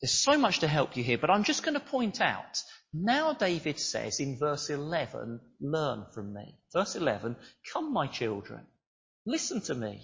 There's 0.00 0.12
so 0.12 0.36
much 0.36 0.60
to 0.60 0.68
help 0.68 0.96
you 0.96 1.04
here, 1.04 1.18
but 1.18 1.30
I'm 1.30 1.44
just 1.44 1.62
going 1.62 1.74
to 1.74 1.80
point 1.80 2.20
out. 2.20 2.62
Now 2.92 3.32
David 3.32 3.80
says 3.80 4.20
in 4.20 4.38
verse 4.38 4.70
11, 4.70 5.40
learn 5.60 6.06
from 6.12 6.32
me. 6.32 6.58
Verse 6.72 6.94
11, 6.94 7.36
come 7.72 7.92
my 7.92 8.06
children, 8.06 8.66
listen 9.26 9.60
to 9.62 9.74
me. 9.74 10.00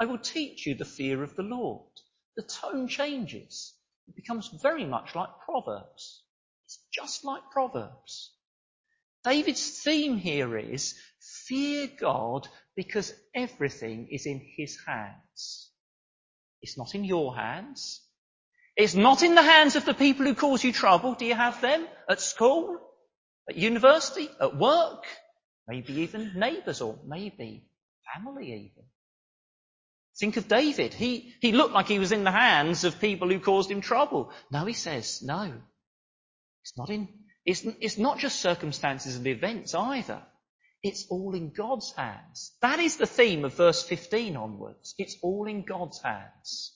I 0.00 0.06
will 0.06 0.18
teach 0.18 0.66
you 0.66 0.74
the 0.74 0.84
fear 0.84 1.22
of 1.22 1.36
the 1.36 1.42
Lord. 1.42 1.90
The 2.36 2.42
tone 2.42 2.88
changes. 2.88 3.74
It 4.08 4.16
becomes 4.16 4.48
very 4.62 4.84
much 4.84 5.14
like 5.14 5.28
Proverbs. 5.44 6.22
It's 6.66 6.78
just 6.92 7.24
like 7.24 7.50
Proverbs. 7.50 8.32
David's 9.24 9.82
theme 9.82 10.18
here 10.18 10.58
is 10.58 10.94
fear 11.46 11.88
God 11.98 12.46
because 12.76 13.12
everything 13.34 14.08
is 14.10 14.26
in 14.26 14.40
his 14.56 14.78
hands. 14.86 15.70
It's 16.60 16.76
not 16.76 16.94
in 16.94 17.04
your 17.04 17.34
hands. 17.34 18.02
It's 18.76 18.94
not 18.94 19.22
in 19.22 19.34
the 19.34 19.42
hands 19.42 19.76
of 19.76 19.84
the 19.84 19.94
people 19.94 20.26
who 20.26 20.34
cause 20.34 20.64
you 20.64 20.72
trouble. 20.72 21.14
Do 21.14 21.24
you 21.24 21.34
have 21.34 21.60
them 21.60 21.86
at 22.08 22.20
school, 22.20 22.78
at 23.48 23.56
university, 23.56 24.28
at 24.40 24.56
work? 24.56 25.04
Maybe 25.68 26.00
even 26.00 26.32
neighbours 26.34 26.80
or 26.80 26.98
maybe 27.06 27.68
family 28.14 28.46
even. 28.52 28.84
Think 30.18 30.36
of 30.36 30.48
David. 30.48 30.94
He, 30.94 31.34
he 31.40 31.52
looked 31.52 31.74
like 31.74 31.88
he 31.88 31.98
was 31.98 32.12
in 32.12 32.24
the 32.24 32.30
hands 32.30 32.84
of 32.84 33.00
people 33.00 33.28
who 33.28 33.40
caused 33.40 33.70
him 33.70 33.80
trouble. 33.80 34.30
No, 34.50 34.64
he 34.64 34.72
says, 34.72 35.22
no. 35.22 35.52
It's 36.62 36.78
not 36.78 36.90
in, 36.90 37.08
it's, 37.44 37.64
it's 37.80 37.98
not 37.98 38.18
just 38.18 38.40
circumstances 38.40 39.16
and 39.16 39.26
events 39.26 39.74
either. 39.74 40.22
It's 40.82 41.06
all 41.08 41.34
in 41.34 41.50
God's 41.50 41.92
hands. 41.92 42.52
That 42.60 42.78
is 42.78 42.96
the 42.96 43.06
theme 43.06 43.44
of 43.44 43.54
verse 43.54 43.82
15 43.82 44.36
onwards. 44.36 44.94
It's 44.98 45.16
all 45.22 45.46
in 45.46 45.64
God's 45.64 46.00
hands. 46.00 46.74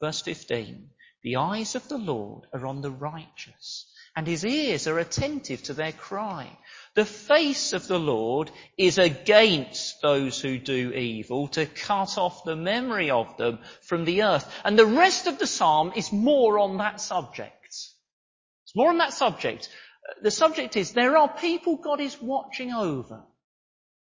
Verse 0.00 0.20
15. 0.22 0.90
The 1.22 1.36
eyes 1.36 1.76
of 1.76 1.88
the 1.88 1.98
Lord 1.98 2.46
are 2.52 2.66
on 2.66 2.82
the 2.82 2.90
righteous, 2.90 3.91
and 4.14 4.26
his 4.26 4.44
ears 4.44 4.86
are 4.86 4.98
attentive 4.98 5.62
to 5.64 5.74
their 5.74 5.92
cry. 5.92 6.48
The 6.94 7.04
face 7.06 7.72
of 7.72 7.86
the 7.88 7.98
Lord 7.98 8.50
is 8.76 8.98
against 8.98 10.02
those 10.02 10.40
who 10.40 10.58
do 10.58 10.92
evil, 10.92 11.48
to 11.48 11.64
cut 11.64 12.18
off 12.18 12.44
the 12.44 12.56
memory 12.56 13.10
of 13.10 13.36
them 13.38 13.60
from 13.80 14.04
the 14.04 14.24
earth. 14.24 14.52
And 14.64 14.78
the 14.78 14.86
rest 14.86 15.26
of 15.26 15.38
the 15.38 15.46
psalm 15.46 15.92
is 15.96 16.12
more 16.12 16.58
on 16.58 16.76
that 16.78 17.00
subject. 17.00 17.64
It's 17.64 18.76
more 18.76 18.90
on 18.90 18.98
that 18.98 19.14
subject. 19.14 19.70
The 20.20 20.30
subject 20.30 20.76
is 20.76 20.92
there 20.92 21.16
are 21.16 21.28
people 21.28 21.76
God 21.76 22.00
is 22.00 22.20
watching 22.20 22.72
over. 22.72 23.22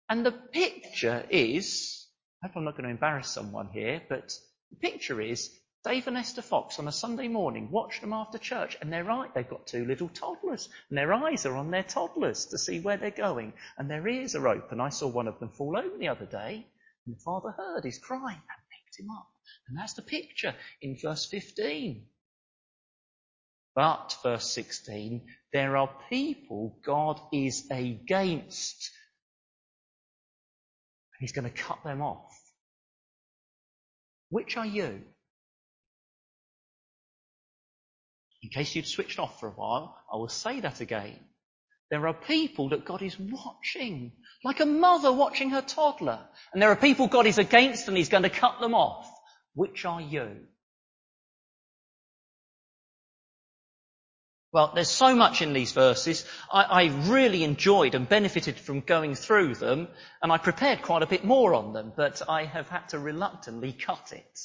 And 0.09 0.27
the 0.27 0.33
picture 0.33 1.25
is, 1.31 2.07
I 2.43 2.49
hope 2.49 2.57
I'm 2.57 2.65
not 2.65 2.73
going 2.73 2.85
to 2.85 2.91
embarrass 2.91 3.29
someone 3.29 3.69
here, 3.73 4.03
but 4.09 4.33
the 4.71 4.77
picture 4.77 5.21
is 5.21 5.51
Dave 5.83 6.07
and 6.09 6.19
Esther 6.19 6.43
Fox 6.43 6.79
on 6.79 6.89
a 6.89 6.93
Sunday 6.93 7.29
morning 7.29 7.71
watch 7.71 8.03
them 8.03 8.13
after 8.13 8.37
church 8.37 8.77
and 8.81 8.93
they're 8.93 9.05
right, 9.05 9.33
they've 9.35 9.49
got 9.49 9.67
two 9.67 9.87
little 9.87 10.11
toddlers 10.11 10.69
and 10.89 10.99
their 10.99 11.13
eyes 11.13 11.47
are 11.47 11.57
on 11.57 11.71
their 11.71 11.83
toddlers 11.83 12.47
to 12.47 12.59
see 12.59 12.81
where 12.81 12.99
they're 12.99 13.11
going 13.11 13.55
and 13.79 13.91
their 13.91 14.07
ears 14.07 14.35
are 14.35 14.47
open. 14.47 14.81
I 14.81 14.91
saw 14.91 15.09
one 15.09 15.27
of 15.27 15.39
them 15.39 15.49
fall 15.49 15.79
over 15.79 15.97
the 15.97 16.09
other 16.09 16.27
day 16.27 16.67
and 17.07 17.17
the 17.17 17.21
father 17.21 17.51
heard 17.51 17.85
his 17.85 17.99
crying 17.99 18.37
and 18.37 18.69
picked 18.71 19.01
him 19.01 19.11
up. 19.11 19.29
And 19.69 19.79
that's 19.79 19.95
the 19.95 20.03
picture 20.03 20.55
in 20.83 20.99
verse 21.01 21.27
15. 21.27 22.07
But, 23.75 24.17
verse 24.23 24.53
16, 24.53 25.23
there 25.53 25.77
are 25.77 25.91
people 26.11 26.79
God 26.85 27.21
is 27.33 27.71
against. 27.71 28.91
And 31.15 31.21
he's 31.21 31.33
going 31.33 31.51
to 31.51 31.63
cut 31.63 31.83
them 31.85 32.03
off. 32.03 32.37
Which 34.29 34.57
are 34.57 34.67
you? 34.67 35.03
In 38.43 38.49
case 38.49 38.75
you'd 38.75 38.87
switched 38.87 39.19
off 39.19 39.39
for 39.39 39.49
a 39.49 39.53
while, 39.53 39.97
I 40.13 40.17
will 40.17 40.29
say 40.29 40.61
that 40.61 40.81
again. 40.81 41.19
There 41.91 42.07
are 42.07 42.15
people 42.15 42.69
that 42.71 42.85
God 42.85 43.03
is 43.03 43.19
watching, 43.19 44.13
like 44.45 44.61
a 44.61 44.67
mother 44.67 45.13
watching 45.13 45.51
her 45.51 45.63
toddler. 45.63 46.21
And 46.53 46.63
there 46.63 46.71
are 46.71 46.77
people 46.77 47.09
God 47.09 47.27
is 47.27 47.39
against 47.39 47.89
and 47.89 47.97
He's 47.97 48.09
going 48.09 48.23
to 48.23 48.31
cut 48.31 48.61
them 48.61 48.75
off. 48.75 49.11
Which 49.55 49.85
are 49.85 50.01
you? 50.01 50.47
Well, 54.53 54.73
there's 54.75 54.89
so 54.89 55.15
much 55.15 55.43
in 55.43 55.53
these 55.53 55.73
verses. 55.73 56.25
I, 56.53 56.63
I, 56.63 56.85
really 57.09 57.45
enjoyed 57.45 57.95
and 57.95 58.09
benefited 58.09 58.57
from 58.57 58.81
going 58.81 59.15
through 59.15 59.55
them, 59.55 59.87
and 60.23 60.33
I 60.33 60.39
prepared 60.39 60.83
quite 60.83 61.03
a 61.03 61.07
bit 61.07 61.25
more 61.25 61.55
on 61.55 61.73
them, 61.73 61.93
but 61.97 62.21
I 62.29 62.47
have 62.47 62.69
had 62.69 62.89
to 62.89 62.99
reluctantly 62.99 63.73
cut 63.73 64.13
it. 64.13 64.41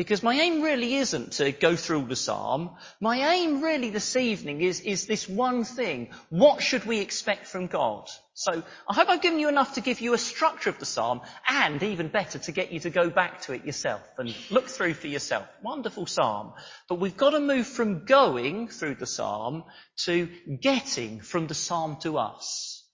Because 0.00 0.22
my 0.22 0.34
aim 0.34 0.62
really 0.62 0.94
isn't 0.94 1.32
to 1.32 1.52
go 1.52 1.76
through 1.76 2.06
the 2.06 2.16
psalm. 2.16 2.70
My 3.00 3.34
aim 3.34 3.60
really 3.60 3.90
this 3.90 4.16
evening 4.16 4.62
is, 4.62 4.80
is 4.80 5.04
this 5.04 5.28
one 5.28 5.62
thing. 5.62 6.08
What 6.30 6.62
should 6.62 6.86
we 6.86 7.00
expect 7.00 7.46
from 7.46 7.66
God? 7.66 8.08
So 8.32 8.62
I 8.88 8.94
hope 8.94 9.10
I've 9.10 9.20
given 9.20 9.38
you 9.38 9.50
enough 9.50 9.74
to 9.74 9.82
give 9.82 10.00
you 10.00 10.14
a 10.14 10.18
structure 10.18 10.70
of 10.70 10.78
the 10.78 10.86
psalm 10.86 11.20
and 11.46 11.82
even 11.82 12.08
better 12.08 12.38
to 12.38 12.50
get 12.50 12.72
you 12.72 12.80
to 12.80 12.88
go 12.88 13.10
back 13.10 13.42
to 13.42 13.52
it 13.52 13.66
yourself 13.66 14.00
and 14.16 14.34
look 14.50 14.68
through 14.68 14.94
for 14.94 15.06
yourself. 15.06 15.46
Wonderful 15.62 16.06
psalm. 16.06 16.54
But 16.88 16.98
we've 16.98 17.18
got 17.18 17.32
to 17.32 17.40
move 17.40 17.66
from 17.66 18.06
going 18.06 18.68
through 18.68 18.94
the 18.94 19.06
psalm 19.06 19.64
to 20.06 20.30
getting 20.62 21.20
from 21.20 21.46
the 21.46 21.54
psalm 21.54 21.98
to 22.04 22.16
us. 22.16 22.88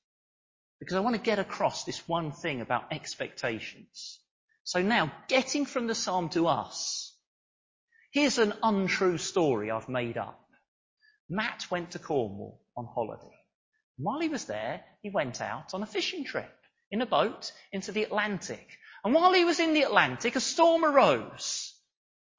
Because 0.81 0.97
I 0.97 1.01
want 1.01 1.15
to 1.15 1.23
get 1.23 1.39
across 1.39 1.85
this 1.85 2.09
one 2.09 2.33
thing 2.33 2.63
about 2.63 2.93
expectations. 2.93 4.19
So 4.67 4.83
now, 4.83 5.13
getting 5.29 5.65
from 5.65 5.87
the 5.87 5.95
psalm 5.95 6.29
to 6.31 6.49
us. 6.49 7.17
Here's 8.11 8.39
an 8.39 8.53
untrue 8.65 9.17
story 9.17 9.71
I've 9.71 9.89
made 9.89 10.19
up. 10.19 10.45
Matt 11.29 11.71
went 11.71 11.93
to 11.93 12.01
Cornwall 12.01 12.61
on 12.77 12.89
holiday. 12.93 13.37
While 13.97 14.19
he 14.19 14.29
was 14.29 14.47
there, 14.47 14.83
he 15.03 15.11
went 15.11 15.41
out 15.41 15.73
on 15.73 15.85
a 15.85 15.87
fishing 15.87 16.25
trip 16.25 16.53
in 16.91 17.01
a 17.01 17.07
boat 17.07 17.53
into 17.71 17.93
the 17.93 18.03
Atlantic. 18.03 18.67
And 19.05 19.15
while 19.15 19.33
he 19.33 19.45
was 19.45 19.61
in 19.61 19.73
the 19.73 19.83
Atlantic, 19.83 20.35
a 20.35 20.41
storm 20.41 20.85
arose. 20.85 21.73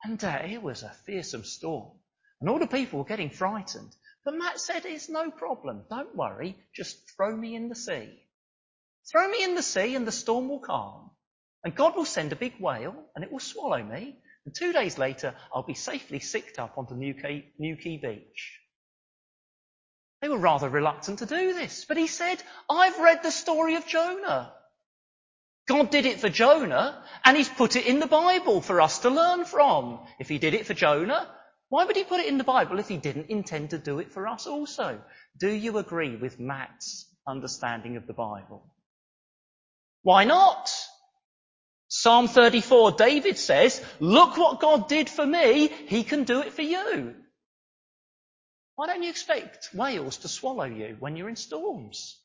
And 0.03 0.22
uh, 0.22 0.41
it 0.43 0.62
was 0.62 0.84
a 0.84 0.93
fearsome 1.05 1.46
storm. 1.46 1.93
And 2.41 2.50
all 2.50 2.60
the 2.60 2.67
people 2.67 3.00
were 3.00 3.05
getting 3.05 3.29
frightened. 3.29 3.96
But 4.25 4.36
Matt 4.36 4.60
said, 4.60 4.86
it's 4.86 5.07
no 5.07 5.31
problem. 5.31 5.86
Don't 5.89 6.13
worry. 6.13 6.57
Just 6.75 6.98
throw 7.15 7.34
me 7.34 7.55
in 7.55 7.69
the 7.69 7.75
sea. 7.75 8.22
Throw 9.10 9.29
me 9.29 9.46
in 9.46 9.55
the 9.55 9.63
sea 9.63 9.96
and 9.96 10.05
the 10.05 10.12
storm 10.12 10.50
will 10.50 10.60
calm. 10.60 11.07
And 11.64 11.76
God 11.76 11.96
will 11.96 12.06
send 12.06 12.32
a 12.32 12.38
big 12.38 12.54
whale 12.60 12.96
and 13.16 13.24
it 13.24 13.32
will 13.32 13.40
swallow 13.40 13.84
me. 13.84 14.18
And 14.46 14.56
two 14.56 14.72
days 14.72 14.98
later, 14.98 15.36
I'll 15.54 15.64
be 15.64 15.74
safely 15.74 16.20
sicked 16.20 16.60
up 16.60 16.78
onto 16.78 16.96
Newquay, 16.96 17.52
Newquay 17.60 17.98
Beach. 17.98 18.60
They 20.22 20.30
were 20.30 20.38
rather 20.38 20.70
reluctant 20.70 21.20
to 21.20 21.26
do 21.26 21.54
this, 21.54 21.86
but 21.86 21.98
he 21.98 22.08
said, 22.08 22.42
I've 22.70 22.98
read 23.00 23.22
the 23.22 23.32
story 23.32 23.76
of 23.76 23.86
Jonah. 23.86 24.54
God 25.68 25.92
did 25.92 26.06
it 26.06 26.22
for 26.22 26.30
Jonah, 26.30 27.04
and 27.26 27.36
he's 27.36 27.50
put 27.50 27.76
it 27.76 27.86
in 27.86 28.00
the 28.00 28.08
Bible 28.08 28.62
for 28.62 28.82
us 28.82 29.00
to 29.00 29.10
learn 29.10 29.46
from. 29.46 30.00
If 30.18 30.30
he 30.30 30.40
did 30.40 30.54
it 30.54 30.66
for 30.66 30.74
Jonah, 30.74 31.28
why 31.70 31.84
would 31.84 31.98
he 31.98 32.06
put 32.06 32.22
it 32.22 32.28
in 32.28 32.38
the 32.38 32.46
Bible 32.46 32.80
if 32.80 32.88
he 32.88 32.98
didn't 32.98 33.30
intend 33.30 33.72
to 33.72 33.78
do 33.78 34.00
it 34.00 34.12
for 34.14 34.28
us 34.28 34.48
also? 34.48 35.02
Do 35.38 35.50
you 35.52 35.78
agree 35.78 36.16
with 36.16 36.40
Matt's 36.40 37.06
understanding 37.28 37.98
of 37.98 38.08
the 38.08 38.14
Bible? 38.14 38.74
Why 40.04 40.24
not? 40.24 40.72
Psalm 42.00 42.27
34, 42.27 42.92
David 42.92 43.39
says, 43.39 43.84
look 44.00 44.38
what 44.38 44.60
God 44.60 44.88
did 44.88 45.10
for 45.10 45.25
me, 45.25 45.68
he 45.88 46.04
can 46.04 46.25
do 46.25 46.42
it 46.42 46.54
for 46.54 46.62
you. 46.62 47.16
Why 48.75 48.86
don't 48.86 49.01
you 49.01 49.10
expect 49.10 49.70
whales 49.74 50.18
to 50.18 50.27
swallow 50.27 50.66
you 50.66 50.96
when 51.00 51.16
you're 51.16 51.27
in 51.27 51.36
storms? 51.36 52.22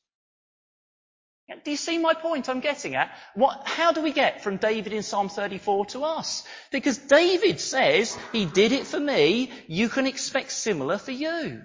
Do 1.65 1.71
you 1.71 1.79
see 1.79 1.97
my 1.97 2.13
point 2.13 2.51
I'm 2.51 2.61
getting 2.61 2.97
at? 2.97 3.17
What, 3.35 3.63
how 3.67 3.93
do 3.93 4.03
we 4.03 4.13
get 4.13 4.43
from 4.43 4.59
David 4.59 4.93
in 4.93 5.03
Psalm 5.03 5.31
34 5.31 5.87
to 5.87 6.05
us? 6.05 6.47
Because 6.71 6.99
David 6.99 7.59
says, 7.59 8.19
he 8.31 8.45
did 8.45 8.73
it 8.73 8.87
for 8.87 9.01
me, 9.01 9.51
you 9.69 9.89
can 9.89 10.07
expect 10.07 10.53
similar 10.53 10.99
for 10.99 11.13
you. 11.13 11.63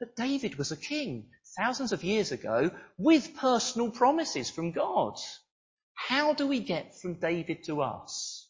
But 0.00 0.16
David 0.16 0.56
was 0.58 0.72
a 0.72 0.76
king 0.76 1.28
thousands 1.56 1.92
of 1.92 2.02
years 2.02 2.32
ago 2.32 2.72
with 2.98 3.36
personal 3.36 3.92
promises 3.92 4.50
from 4.50 4.72
God. 4.72 5.16
How 5.96 6.34
do 6.34 6.46
we 6.46 6.60
get 6.60 6.98
from 7.00 7.14
David 7.14 7.64
to 7.64 7.82
us? 7.82 8.48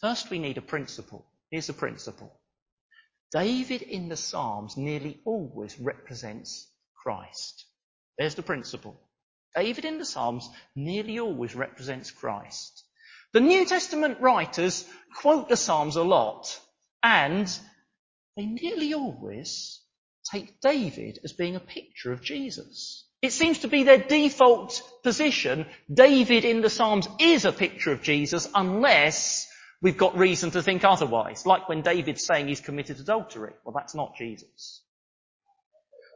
First, 0.00 0.30
we 0.30 0.38
need 0.38 0.58
a 0.58 0.62
principle. 0.62 1.24
Here's 1.50 1.68
the 1.68 1.72
principle. 1.72 2.32
David 3.32 3.82
in 3.82 4.08
the 4.08 4.16
Psalms 4.16 4.76
nearly 4.76 5.20
always 5.24 5.78
represents 5.78 6.68
Christ. 7.02 7.66
There's 8.18 8.34
the 8.34 8.42
principle. 8.42 9.00
David 9.54 9.84
in 9.84 9.98
the 9.98 10.04
Psalms 10.04 10.48
nearly 10.74 11.18
always 11.18 11.54
represents 11.54 12.10
Christ. 12.10 12.84
The 13.32 13.40
New 13.40 13.64
Testament 13.66 14.20
writers 14.20 14.84
quote 15.16 15.48
the 15.48 15.56
Psalms 15.56 15.96
a 15.96 16.02
lot, 16.02 16.60
and 17.02 17.46
they 18.36 18.46
nearly 18.46 18.94
always 18.94 19.80
take 20.30 20.60
David 20.60 21.18
as 21.24 21.32
being 21.32 21.56
a 21.56 21.60
picture 21.60 22.12
of 22.12 22.22
Jesus. 22.22 23.08
It 23.24 23.32
seems 23.32 23.60
to 23.60 23.68
be 23.68 23.84
their 23.84 23.96
default 23.96 24.82
position. 25.02 25.64
David 25.90 26.44
in 26.44 26.60
the 26.60 26.68
Psalms 26.68 27.08
is 27.18 27.46
a 27.46 27.52
picture 27.52 27.90
of 27.90 28.02
Jesus 28.02 28.46
unless 28.54 29.48
we've 29.80 29.96
got 29.96 30.18
reason 30.18 30.50
to 30.50 30.62
think 30.62 30.84
otherwise. 30.84 31.46
Like 31.46 31.66
when 31.66 31.80
David's 31.80 32.26
saying 32.26 32.48
he's 32.48 32.60
committed 32.60 33.00
adultery. 33.00 33.54
Well, 33.64 33.72
that's 33.74 33.94
not 33.94 34.16
Jesus. 34.18 34.82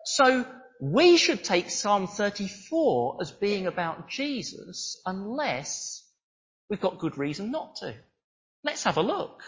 So 0.04 0.44
we 0.82 1.16
should 1.16 1.42
take 1.42 1.70
Psalm 1.70 2.08
34 2.08 3.16
as 3.22 3.30
being 3.30 3.66
about 3.66 4.10
Jesus 4.10 5.00
unless 5.06 6.04
we've 6.68 6.78
got 6.78 6.98
good 6.98 7.16
reason 7.16 7.50
not 7.50 7.76
to. 7.76 7.94
Let's 8.64 8.84
have 8.84 8.98
a 8.98 9.02
look. 9.02 9.40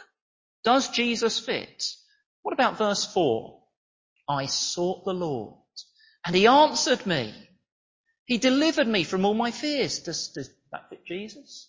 Does 0.64 0.88
Jesus 0.88 1.38
fit? 1.38 1.92
What 2.40 2.54
about 2.54 2.78
verse 2.78 3.04
4? 3.04 3.60
I 4.30 4.46
sought 4.46 5.04
the 5.04 5.12
Lord 5.12 5.56
and 6.24 6.34
he 6.34 6.46
answered 6.46 7.04
me. 7.06 7.34
He 8.30 8.38
delivered 8.38 8.86
me 8.86 9.02
from 9.02 9.24
all 9.24 9.34
my 9.34 9.50
fears. 9.50 9.98
Does, 9.98 10.28
does 10.28 10.48
that 10.70 10.88
fit 10.88 11.04
Jesus? 11.04 11.68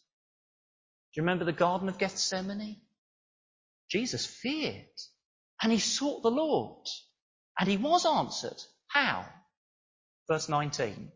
Do 1.12 1.20
you 1.20 1.24
remember 1.24 1.44
the 1.44 1.52
Garden 1.52 1.90
of 1.90 1.98
Gethsemane? 1.98 2.80
Jesus 3.90 4.28
feared 4.28 4.86
and 5.60 5.72
he 5.72 5.80
sought 5.80 6.22
the 6.22 6.30
Lord 6.30 6.86
and 7.60 7.68
he 7.68 7.78
was 7.78 8.06
answered. 8.06 8.62
How? 8.86 9.26
Verse 10.30 10.50
19. 10.50 11.12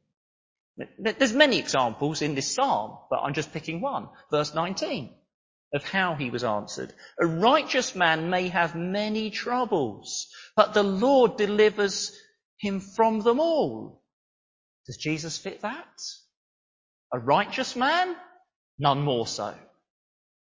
There's 0.98 1.34
many 1.34 1.60
examples 1.60 2.24
in 2.24 2.34
this 2.34 2.56
psalm, 2.56 2.98
but 3.12 3.20
I'm 3.20 3.36
just 3.36 3.54
picking 3.54 3.82
one. 3.82 4.10
Verse 4.32 4.56
19 4.56 5.14
of 5.76 5.84
how 5.84 6.16
he 6.16 6.32
was 6.32 6.44
answered. 6.44 6.92
A 7.20 7.28
righteous 7.28 7.94
man 7.94 8.32
may 8.32 8.48
have 8.48 8.74
many 8.74 9.30
troubles, 9.30 10.28
but 10.56 10.74
the 10.74 10.82
Lord 10.82 11.38
delivers 11.38 12.20
him 12.58 12.80
from 12.80 13.20
them 13.20 13.40
all. 13.40 14.02
Does 14.86 14.98
Jesus 14.98 15.38
fit 15.38 15.62
that? 15.62 16.02
A 17.14 17.20
righteous 17.20 17.76
man? 17.76 18.16
None 18.78 19.02
more 19.02 19.26
so. 19.28 19.56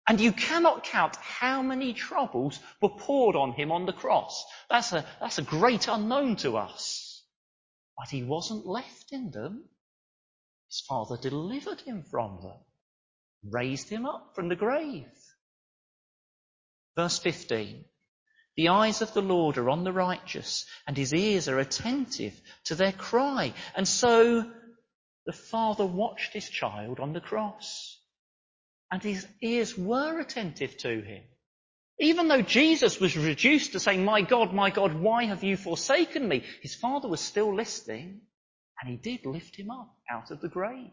And 0.08 0.20
you 0.20 0.32
cannot 0.32 0.84
count 0.84 1.16
how 1.18 1.62
many 1.62 1.94
troubles 1.94 2.60
were 2.82 2.90
poured 2.90 3.36
on 3.36 3.54
him 3.54 3.72
on 3.72 3.86
the 3.86 3.94
cross. 3.94 4.44
That's 4.70 4.92
a, 4.94 5.06
that's 5.20 5.38
a 5.38 5.44
great 5.44 5.88
unknown 5.88 6.38
to 6.38 6.58
us. 6.58 7.24
But 7.98 8.10
he 8.10 8.24
wasn't 8.24 8.66
left 8.66 9.12
in 9.12 9.32
them. 9.32 9.64
His 10.70 10.82
father 10.88 11.18
delivered 11.18 11.82
him 11.82 12.04
from 12.10 12.40
them, 12.42 12.58
raised 13.50 13.90
him 13.90 14.06
up 14.06 14.34
from 14.34 14.50
the 14.50 14.56
grave. 14.56 15.06
Verse 16.96 17.20
15. 17.20 17.86
The 18.58 18.70
eyes 18.70 19.02
of 19.02 19.14
the 19.14 19.22
Lord 19.22 19.58
are 19.58 19.70
on 19.70 19.84
the 19.84 19.94
righteous, 19.94 20.66
and 20.86 20.98
his 20.98 21.14
ears 21.14 21.48
are 21.48 21.60
attentive 21.60 22.40
to 22.66 22.76
their 22.76 22.92
cry. 22.92 23.54
And 23.76 23.88
so 23.88 24.52
the 25.26 25.34
father 25.34 25.86
watched 25.86 26.34
his 26.34 26.50
child 26.50 27.00
on 27.00 27.14
the 27.14 27.22
cross, 27.22 27.98
and 28.92 29.02
his 29.02 29.26
ears 29.42 29.78
were 29.78 30.20
attentive 30.20 30.78
to 30.78 31.02
him. 31.02 31.24
Even 32.00 32.28
though 32.28 32.42
Jesus 32.42 33.00
was 33.00 33.16
reduced 33.16 33.74
to 33.74 33.80
saying, 33.80 34.04
My 34.04 34.22
God, 34.22 34.54
my 34.54 34.72
God, 34.72 34.96
why 34.96 35.26
have 35.26 35.44
you 35.44 35.56
forsaken 35.56 36.28
me? 36.28 36.44
His 36.62 36.76
father 36.76 37.08
was 37.08 37.22
still 37.22 37.56
listening, 37.56 38.22
and 38.82 38.90
he 38.90 38.98
did 38.98 39.26
lift 39.26 39.56
him 39.56 39.70
up 39.70 39.96
out 40.10 40.32
of 40.32 40.42
the 40.42 40.50
grave. 40.50 40.92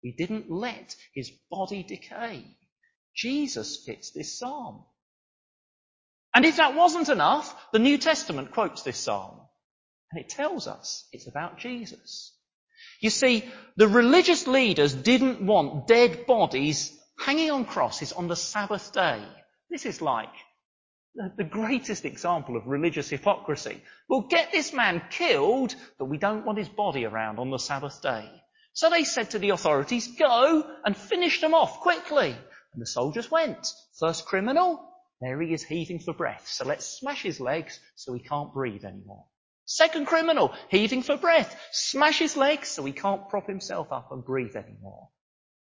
He 0.00 0.12
didn't 0.12 0.50
let 0.50 0.94
his 1.12 1.30
body 1.50 1.82
decay. 1.82 2.56
Jesus 3.14 3.84
fits 3.84 4.12
this 4.12 4.38
psalm. 4.38 4.84
And 6.38 6.46
if 6.46 6.58
that 6.58 6.76
wasn't 6.76 7.08
enough, 7.08 7.52
the 7.72 7.80
New 7.80 7.98
Testament 7.98 8.52
quotes 8.52 8.84
this 8.84 8.96
psalm. 8.96 9.40
And 10.12 10.20
it 10.20 10.28
tells 10.28 10.68
us 10.68 11.04
it's 11.12 11.26
about 11.26 11.58
Jesus. 11.58 12.32
You 13.00 13.10
see, 13.10 13.44
the 13.76 13.88
religious 13.88 14.46
leaders 14.46 14.94
didn't 14.94 15.44
want 15.44 15.88
dead 15.88 16.26
bodies 16.26 16.96
hanging 17.18 17.50
on 17.50 17.64
crosses 17.64 18.12
on 18.12 18.28
the 18.28 18.36
Sabbath 18.36 18.92
day. 18.92 19.20
This 19.68 19.84
is 19.84 20.00
like 20.00 20.32
the 21.36 21.42
greatest 21.42 22.04
example 22.04 22.56
of 22.56 22.68
religious 22.68 23.08
hypocrisy. 23.08 23.82
We'll 24.08 24.28
get 24.28 24.52
this 24.52 24.72
man 24.72 25.02
killed, 25.10 25.74
but 25.98 26.04
we 26.04 26.18
don't 26.18 26.46
want 26.46 26.58
his 26.58 26.68
body 26.68 27.04
around 27.04 27.40
on 27.40 27.50
the 27.50 27.58
Sabbath 27.58 28.00
day. 28.00 28.30
So 28.74 28.90
they 28.90 29.02
said 29.02 29.30
to 29.30 29.40
the 29.40 29.50
authorities, 29.50 30.06
go 30.16 30.64
and 30.84 30.96
finish 30.96 31.40
them 31.40 31.52
off 31.52 31.80
quickly. 31.80 32.30
And 32.30 32.80
the 32.80 32.86
soldiers 32.86 33.28
went. 33.28 33.72
First 33.98 34.26
criminal, 34.26 34.84
there 35.20 35.40
he 35.40 35.52
is 35.52 35.64
heaving 35.64 35.98
for 35.98 36.12
breath. 36.14 36.46
So 36.46 36.64
let's 36.64 36.86
smash 36.86 37.22
his 37.22 37.40
legs 37.40 37.80
so 37.96 38.14
he 38.14 38.20
can't 38.20 38.54
breathe 38.54 38.84
anymore. 38.84 39.26
Second 39.64 40.06
criminal, 40.06 40.54
heaving 40.70 41.02
for 41.02 41.16
breath. 41.16 41.54
Smash 41.72 42.18
his 42.18 42.36
legs 42.36 42.68
so 42.68 42.84
he 42.84 42.92
can't 42.92 43.28
prop 43.28 43.46
himself 43.46 43.92
up 43.92 44.12
and 44.12 44.24
breathe 44.24 44.56
anymore. 44.56 45.08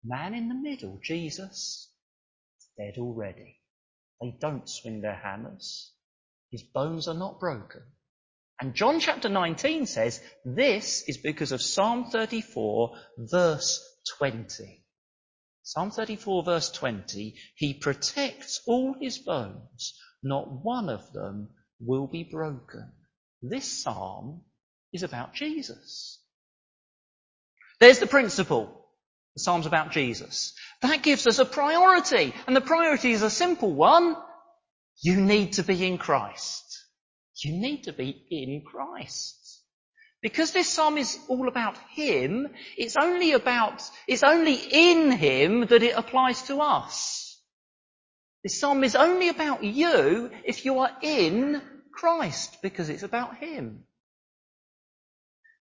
Man 0.04 0.34
in 0.34 0.48
the 0.50 0.56
middle, 0.56 1.00
Jesus, 1.04 1.92
dead 2.78 2.96
already. 2.98 3.60
They 4.22 4.36
don't 4.40 4.70
swing 4.70 5.02
their 5.02 5.16
hammers. 5.16 5.94
His 6.52 6.64
bones 6.64 7.08
are 7.08 7.18
not 7.18 7.40
broken. 7.40 7.82
And 8.62 8.76
John 8.76 9.00
chapter 9.00 9.30
19 9.30 9.86
says 9.86 10.22
this 10.44 11.04
is 11.08 11.18
because 11.18 11.52
of 11.54 11.62
Psalm 11.62 12.10
34 12.12 12.92
verse 13.18 13.82
20. 14.18 14.84
Psalm 15.72 15.92
34 15.92 16.46
verse 16.46 16.72
20, 16.72 17.36
he 17.54 17.76
protects 17.76 18.60
all 18.66 18.96
his 19.00 19.20
bones, 19.20 19.94
not 20.24 20.50
one 20.50 20.90
of 20.90 21.14
them 21.14 21.50
will 21.80 22.08
be 22.08 22.24
broken. 22.24 22.92
This 23.44 23.84
psalm 23.84 24.42
is 24.92 25.04
about 25.04 25.36
Jesus. 25.36 26.24
There's 27.80 28.00
the 28.00 28.08
principle. 28.08 28.84
The 29.36 29.44
psalm's 29.44 29.68
about 29.68 29.92
Jesus. 29.92 30.56
That 30.82 31.04
gives 31.04 31.28
us 31.28 31.38
a 31.38 31.46
priority, 31.46 32.34
and 32.48 32.56
the 32.56 32.62
priority 32.62 33.12
is 33.12 33.22
a 33.22 33.30
simple 33.30 33.72
one. 33.72 34.16
You 35.04 35.22
need 35.22 35.54
to 35.54 35.64
be 35.64 35.86
in 35.86 36.00
Christ. 36.00 36.84
You 37.44 37.52
need 37.52 37.84
to 37.84 37.94
be 37.94 38.26
in 38.32 38.64
Christ. 38.66 39.39
Because 40.22 40.52
this 40.52 40.68
psalm 40.68 40.98
is 40.98 41.18
all 41.30 41.48
about 41.48 41.78
Him, 41.92 42.50
it's 42.78 42.98
only 42.98 43.32
about, 43.32 43.82
it's 44.08 44.24
only 44.24 44.56
in 44.56 45.12
Him 45.12 45.68
that 45.68 45.84
it 45.84 45.96
applies 45.96 46.42
to 46.44 46.60
us. 46.60 47.40
This 48.44 48.60
psalm 48.60 48.84
is 48.84 48.96
only 48.96 49.30
about 49.30 49.64
you 49.64 50.30
if 50.44 50.66
you 50.66 50.80
are 50.80 50.92
in 51.02 51.62
Christ, 51.94 52.58
because 52.62 52.90
it's 52.90 53.04
about 53.04 53.38
Him. 53.38 53.84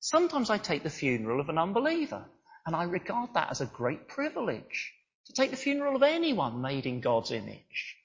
Sometimes 0.01 0.51
I 0.51 0.59
take 0.59 0.83
the 0.83 0.91
funeral 0.91 1.41
of 1.41 1.49
an 1.49 1.59
unbeliever, 1.59 2.25
and 2.65 2.75
I 2.75 2.85
regard 2.85 3.35
that 3.35 3.51
as 3.51 3.61
a 3.61 3.67
great 3.67 4.09
privilege 4.09 4.93
to 5.27 5.33
take 5.33 5.51
the 5.51 5.57
funeral 5.57 5.97
of 5.97 6.03
anyone 6.03 6.63
made 6.63 6.87
in 6.87 7.01
God's 7.01 7.31
image. 7.31 7.97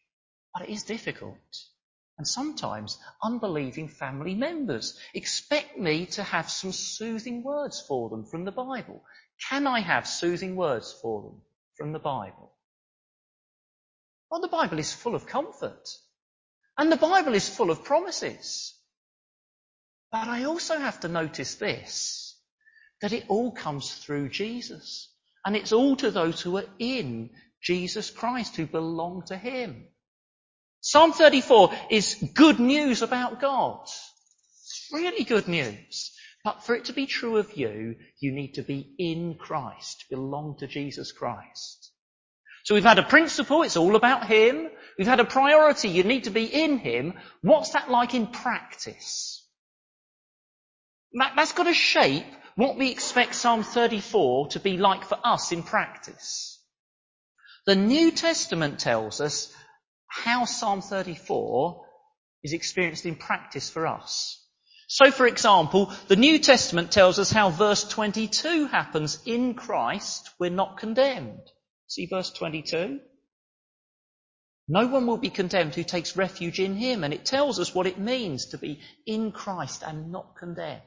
But 0.53 0.67
it 0.67 0.73
is 0.73 0.83
difficult. 0.83 1.37
And 2.21 2.27
sometimes 2.27 2.99
unbelieving 3.23 3.87
family 3.87 4.35
members 4.35 4.95
expect 5.11 5.79
me 5.79 6.05
to 6.05 6.21
have 6.21 6.51
some 6.51 6.71
soothing 6.71 7.41
words 7.41 7.81
for 7.81 8.11
them 8.11 8.25
from 8.25 8.45
the 8.45 8.51
Bible. 8.51 9.03
Can 9.49 9.65
I 9.65 9.79
have 9.79 10.07
soothing 10.07 10.55
words 10.55 10.93
for 11.01 11.23
them 11.23 11.41
from 11.77 11.93
the 11.93 11.99
Bible? 11.99 12.53
Well, 14.29 14.39
the 14.39 14.49
Bible 14.49 14.77
is 14.77 14.93
full 14.93 15.15
of 15.15 15.25
comfort. 15.25 15.89
And 16.77 16.91
the 16.91 16.95
Bible 16.95 17.33
is 17.33 17.49
full 17.49 17.71
of 17.71 17.83
promises. 17.83 18.75
But 20.11 20.27
I 20.27 20.43
also 20.43 20.77
have 20.77 20.99
to 20.99 21.07
notice 21.07 21.55
this, 21.55 22.39
that 23.01 23.13
it 23.13 23.25
all 23.29 23.51
comes 23.51 23.91
through 23.91 24.29
Jesus. 24.29 25.11
And 25.43 25.55
it's 25.55 25.73
all 25.73 25.95
to 25.95 26.11
those 26.11 26.39
who 26.39 26.57
are 26.57 26.69
in 26.77 27.31
Jesus 27.63 28.11
Christ, 28.11 28.57
who 28.57 28.67
belong 28.67 29.23
to 29.23 29.35
Him. 29.35 29.87
Psalm 30.81 31.13
34 31.13 31.71
is 31.91 32.15
good 32.33 32.59
news 32.59 33.03
about 33.03 33.39
God. 33.39 33.83
It's 33.83 34.89
really 34.91 35.23
good 35.23 35.47
news. 35.47 36.11
But 36.43 36.63
for 36.63 36.75
it 36.75 36.85
to 36.85 36.93
be 36.93 37.05
true 37.05 37.37
of 37.37 37.55
you, 37.55 37.95
you 38.19 38.31
need 38.31 38.55
to 38.55 38.63
be 38.63 38.95
in 38.97 39.35
Christ, 39.35 40.05
belong 40.09 40.57
to 40.57 40.67
Jesus 40.67 41.11
Christ. 41.11 41.91
So 42.63 42.73
we've 42.73 42.83
had 42.83 42.99
a 42.99 43.03
principle, 43.03 43.61
it's 43.61 43.77
all 43.77 43.95
about 43.95 44.25
Him. 44.25 44.69
We've 44.97 45.07
had 45.07 45.19
a 45.19 45.25
priority, 45.25 45.89
you 45.89 46.03
need 46.03 46.25
to 46.25 46.29
be 46.31 46.45
in 46.45 46.79
Him. 46.79 47.13
What's 47.41 47.71
that 47.71 47.91
like 47.91 48.15
in 48.15 48.27
practice? 48.27 49.47
That, 51.13 51.33
that's 51.35 51.53
got 51.53 51.63
to 51.63 51.73
shape 51.73 52.25
what 52.55 52.77
we 52.77 52.91
expect 52.91 53.35
Psalm 53.35 53.63
34 53.63 54.49
to 54.49 54.59
be 54.59 54.77
like 54.77 55.05
for 55.05 55.17
us 55.23 55.51
in 55.51 55.61
practice. 55.61 56.59
The 57.65 57.75
New 57.75 58.11
Testament 58.11 58.79
tells 58.79 59.21
us 59.21 59.53
how 60.11 60.43
Psalm 60.45 60.81
34 60.81 61.85
is 62.43 62.53
experienced 62.53 63.05
in 63.05 63.15
practice 63.15 63.69
for 63.69 63.87
us. 63.87 64.37
So 64.87 65.09
for 65.09 65.25
example, 65.25 65.93
the 66.09 66.17
New 66.17 66.37
Testament 66.37 66.91
tells 66.91 67.17
us 67.17 67.31
how 67.31 67.49
verse 67.49 67.87
22 67.87 68.67
happens 68.67 69.19
in 69.25 69.53
Christ, 69.53 70.29
we're 70.37 70.49
not 70.49 70.77
condemned. 70.77 71.39
See 71.87 72.07
verse 72.07 72.29
22? 72.31 72.99
No 74.67 74.87
one 74.87 75.07
will 75.07 75.17
be 75.17 75.29
condemned 75.29 75.75
who 75.75 75.83
takes 75.83 76.17
refuge 76.17 76.59
in 76.59 76.75
him, 76.75 77.05
and 77.05 77.13
it 77.13 77.25
tells 77.25 77.59
us 77.59 77.73
what 77.73 77.87
it 77.87 77.97
means 77.97 78.47
to 78.47 78.57
be 78.57 78.81
in 79.05 79.31
Christ 79.31 79.81
and 79.85 80.11
not 80.11 80.35
condemned. 80.37 80.81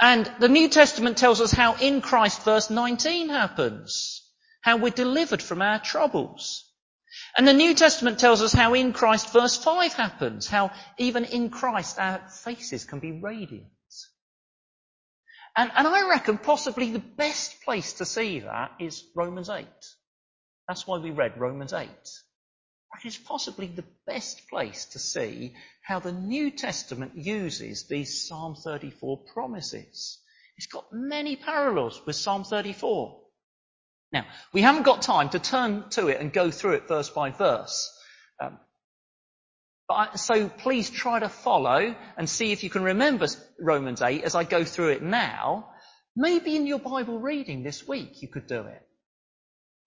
And 0.00 0.30
the 0.40 0.48
New 0.48 0.68
Testament 0.68 1.18
tells 1.18 1.42
us 1.42 1.52
how 1.52 1.74
in 1.76 2.00
Christ 2.00 2.42
verse 2.42 2.70
19 2.70 3.28
happens, 3.28 4.22
how 4.62 4.78
we're 4.78 4.90
delivered 4.90 5.42
from 5.42 5.60
our 5.60 5.78
troubles. 5.78 6.63
And 7.36 7.46
the 7.46 7.52
New 7.52 7.74
Testament 7.74 8.18
tells 8.18 8.42
us 8.42 8.52
how 8.52 8.74
in 8.74 8.92
Christ 8.92 9.32
verse 9.32 9.56
5 9.56 9.94
happens, 9.94 10.46
how 10.46 10.70
even 10.98 11.24
in 11.24 11.50
Christ 11.50 11.98
our 11.98 12.28
faces 12.28 12.84
can 12.84 13.00
be 13.00 13.12
radiant. 13.12 13.66
And, 15.56 15.70
and 15.76 15.86
I 15.86 16.08
reckon 16.08 16.38
possibly 16.38 16.90
the 16.90 16.98
best 16.98 17.62
place 17.62 17.94
to 17.94 18.04
see 18.04 18.40
that 18.40 18.72
is 18.80 19.04
Romans 19.14 19.48
8. 19.48 19.66
That's 20.66 20.86
why 20.86 20.98
we 20.98 21.10
read 21.10 21.38
Romans 21.38 21.72
8. 21.72 21.88
That 21.88 23.06
is 23.06 23.16
possibly 23.16 23.66
the 23.68 23.84
best 24.06 24.48
place 24.48 24.86
to 24.86 24.98
see 24.98 25.54
how 25.82 26.00
the 26.00 26.12
New 26.12 26.50
Testament 26.50 27.16
uses 27.16 27.84
these 27.84 28.26
Psalm 28.26 28.56
34 28.56 29.18
promises. 29.32 30.18
It's 30.56 30.66
got 30.66 30.92
many 30.92 31.36
parallels 31.36 32.00
with 32.06 32.16
Psalm 32.16 32.44
34. 32.44 33.20
Now, 34.14 34.26
we 34.52 34.62
haven't 34.62 34.84
got 34.84 35.02
time 35.02 35.30
to 35.30 35.40
turn 35.40 35.88
to 35.90 36.06
it 36.06 36.20
and 36.20 36.32
go 36.32 36.52
through 36.52 36.74
it 36.74 36.86
verse 36.86 37.10
by 37.10 37.30
verse. 37.30 37.92
Um, 38.40 38.60
but 39.88 40.20
so 40.20 40.48
please 40.48 40.88
try 40.88 41.18
to 41.18 41.28
follow 41.28 41.96
and 42.16 42.30
see 42.30 42.52
if 42.52 42.62
you 42.62 42.70
can 42.70 42.84
remember 42.84 43.26
Romans 43.58 44.00
8 44.00 44.22
as 44.22 44.36
I 44.36 44.44
go 44.44 44.62
through 44.62 44.90
it 44.90 45.02
now. 45.02 45.68
Maybe 46.14 46.54
in 46.54 46.68
your 46.68 46.78
Bible 46.78 47.18
reading 47.18 47.64
this 47.64 47.88
week 47.88 48.22
you 48.22 48.28
could 48.28 48.46
do 48.46 48.60
it. 48.60 48.86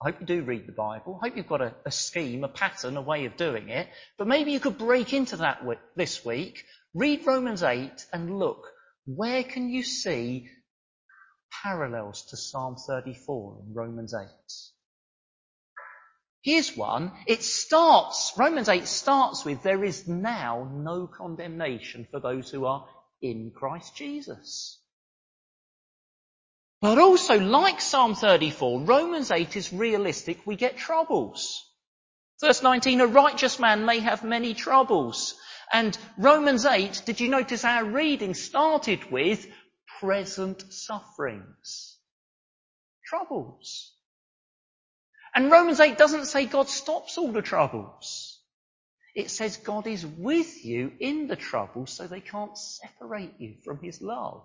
I 0.02 0.10
hope 0.10 0.20
you 0.20 0.26
do 0.26 0.42
read 0.42 0.66
the 0.66 0.72
Bible. 0.72 1.18
I 1.18 1.28
hope 1.28 1.36
you've 1.38 1.48
got 1.48 1.62
a, 1.62 1.74
a 1.86 1.90
scheme, 1.90 2.44
a 2.44 2.48
pattern, 2.48 2.98
a 2.98 3.02
way 3.02 3.24
of 3.24 3.38
doing 3.38 3.70
it. 3.70 3.88
But 4.18 4.28
maybe 4.28 4.52
you 4.52 4.60
could 4.60 4.76
break 4.76 5.14
into 5.14 5.38
that 5.38 5.62
this 5.96 6.22
week, 6.22 6.64
read 6.92 7.26
Romans 7.26 7.62
8 7.62 7.90
and 8.12 8.38
look, 8.38 8.66
where 9.06 9.42
can 9.42 9.70
you 9.70 9.82
see 9.82 10.50
parallels 11.50 12.26
to 12.30 12.36
Psalm 12.36 12.76
34 12.76 13.62
in 13.66 13.74
Romans 13.74 14.14
8. 14.14 14.28
Here's 16.42 16.76
one. 16.76 17.12
It 17.26 17.42
starts, 17.42 18.32
Romans 18.36 18.68
8 18.68 18.86
starts 18.86 19.44
with, 19.44 19.62
there 19.62 19.84
is 19.84 20.06
now 20.06 20.70
no 20.72 21.06
condemnation 21.06 22.06
for 22.10 22.20
those 22.20 22.50
who 22.50 22.64
are 22.64 22.86
in 23.20 23.50
Christ 23.54 23.96
Jesus. 23.96 24.78
But 26.80 26.98
also, 26.98 27.40
like 27.40 27.80
Psalm 27.80 28.14
34, 28.14 28.82
Romans 28.82 29.32
8 29.32 29.56
is 29.56 29.72
realistic. 29.72 30.46
We 30.46 30.54
get 30.54 30.76
troubles. 30.76 31.64
Verse 32.40 32.62
19, 32.62 33.00
a 33.00 33.06
righteous 33.08 33.58
man 33.58 33.84
may 33.84 33.98
have 33.98 34.22
many 34.22 34.54
troubles. 34.54 35.34
And 35.72 35.98
Romans 36.16 36.64
8, 36.64 37.02
did 37.04 37.18
you 37.18 37.28
notice 37.28 37.64
our 37.64 37.84
reading 37.84 38.34
started 38.34 39.10
with, 39.10 39.44
present 40.00 40.72
sufferings, 40.72 41.98
troubles. 43.04 43.92
And 45.34 45.50
Romans 45.50 45.80
8 45.80 45.98
doesn't 45.98 46.26
say 46.26 46.46
God 46.46 46.68
stops 46.68 47.18
all 47.18 47.32
the 47.32 47.42
troubles. 47.42 48.40
It 49.14 49.30
says 49.30 49.56
God 49.56 49.86
is 49.86 50.06
with 50.06 50.64
you 50.64 50.92
in 51.00 51.26
the 51.26 51.36
troubles 51.36 51.92
so 51.92 52.06
they 52.06 52.20
can't 52.20 52.56
separate 52.56 53.34
you 53.38 53.56
from 53.64 53.80
his 53.82 54.00
love. 54.00 54.44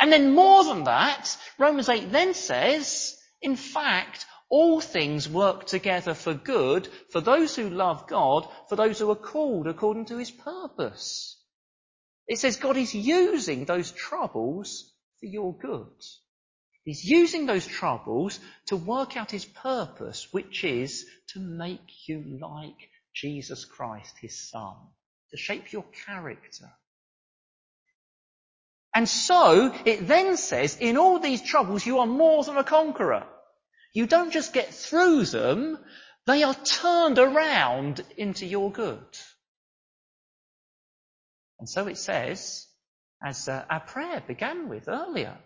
And 0.00 0.12
then 0.12 0.34
more 0.34 0.64
than 0.64 0.84
that, 0.84 1.36
Romans 1.58 1.88
8 1.88 2.10
then 2.10 2.34
says, 2.34 3.16
in 3.40 3.56
fact, 3.56 4.26
all 4.48 4.80
things 4.80 5.28
work 5.28 5.66
together 5.66 6.14
for 6.14 6.34
good 6.34 6.88
for 7.10 7.20
those 7.20 7.56
who 7.56 7.70
love 7.70 8.06
God, 8.06 8.48
for 8.68 8.76
those 8.76 8.98
who 8.98 9.10
are 9.10 9.16
called 9.16 9.66
according 9.66 10.06
to 10.06 10.18
his 10.18 10.30
purpose. 10.30 11.41
It 12.28 12.38
says 12.38 12.56
God 12.56 12.76
is 12.76 12.94
using 12.94 13.64
those 13.64 13.90
troubles 13.92 14.92
for 15.20 15.26
your 15.26 15.56
good. 15.56 15.92
He's 16.84 17.04
using 17.04 17.46
those 17.46 17.66
troubles 17.66 18.40
to 18.66 18.76
work 18.76 19.16
out 19.16 19.30
his 19.30 19.44
purpose, 19.44 20.28
which 20.32 20.64
is 20.64 21.06
to 21.28 21.40
make 21.40 22.08
you 22.08 22.38
like 22.40 22.88
Jesus 23.14 23.64
Christ, 23.64 24.14
his 24.20 24.50
son, 24.50 24.74
to 25.30 25.36
shape 25.36 25.72
your 25.72 25.84
character. 26.06 26.70
And 28.94 29.08
so 29.08 29.74
it 29.84 30.06
then 30.06 30.36
says, 30.36 30.76
in 30.78 30.96
all 30.96 31.18
these 31.18 31.42
troubles, 31.42 31.86
you 31.86 32.00
are 32.00 32.06
more 32.06 32.44
than 32.44 32.56
a 32.56 32.64
conqueror. 32.64 33.26
You 33.94 34.06
don't 34.06 34.32
just 34.32 34.52
get 34.52 34.74
through 34.74 35.26
them, 35.26 35.78
they 36.26 36.42
are 36.42 36.54
turned 36.54 37.18
around 37.18 38.04
into 38.16 38.46
your 38.46 38.70
good. 38.70 39.18
And 41.62 41.68
so 41.68 41.86
it 41.86 41.96
says, 41.96 42.66
as 43.24 43.48
uh, 43.48 43.64
our 43.70 43.78
prayer 43.78 44.20
began 44.26 44.68
with 44.68 44.88
earlier, 44.88 45.38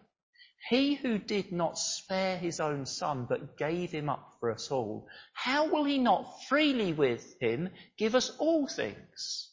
he 0.71 0.95
who 0.95 1.19
did 1.19 1.53
not 1.53 1.79
spare 1.79 2.39
his 2.39 2.59
own 2.59 2.87
son, 2.87 3.27
but 3.29 3.59
gave 3.59 3.91
him 3.91 4.09
up 4.09 4.39
for 4.41 4.51
us 4.51 4.71
all, 4.71 5.09
how 5.35 5.67
will 5.67 5.85
he 5.85 5.99
not 5.99 6.43
freely 6.49 6.95
with 6.95 7.39
him 7.39 7.69
give 7.99 8.15
us 8.15 8.31
all 8.39 8.67
things? 8.67 9.53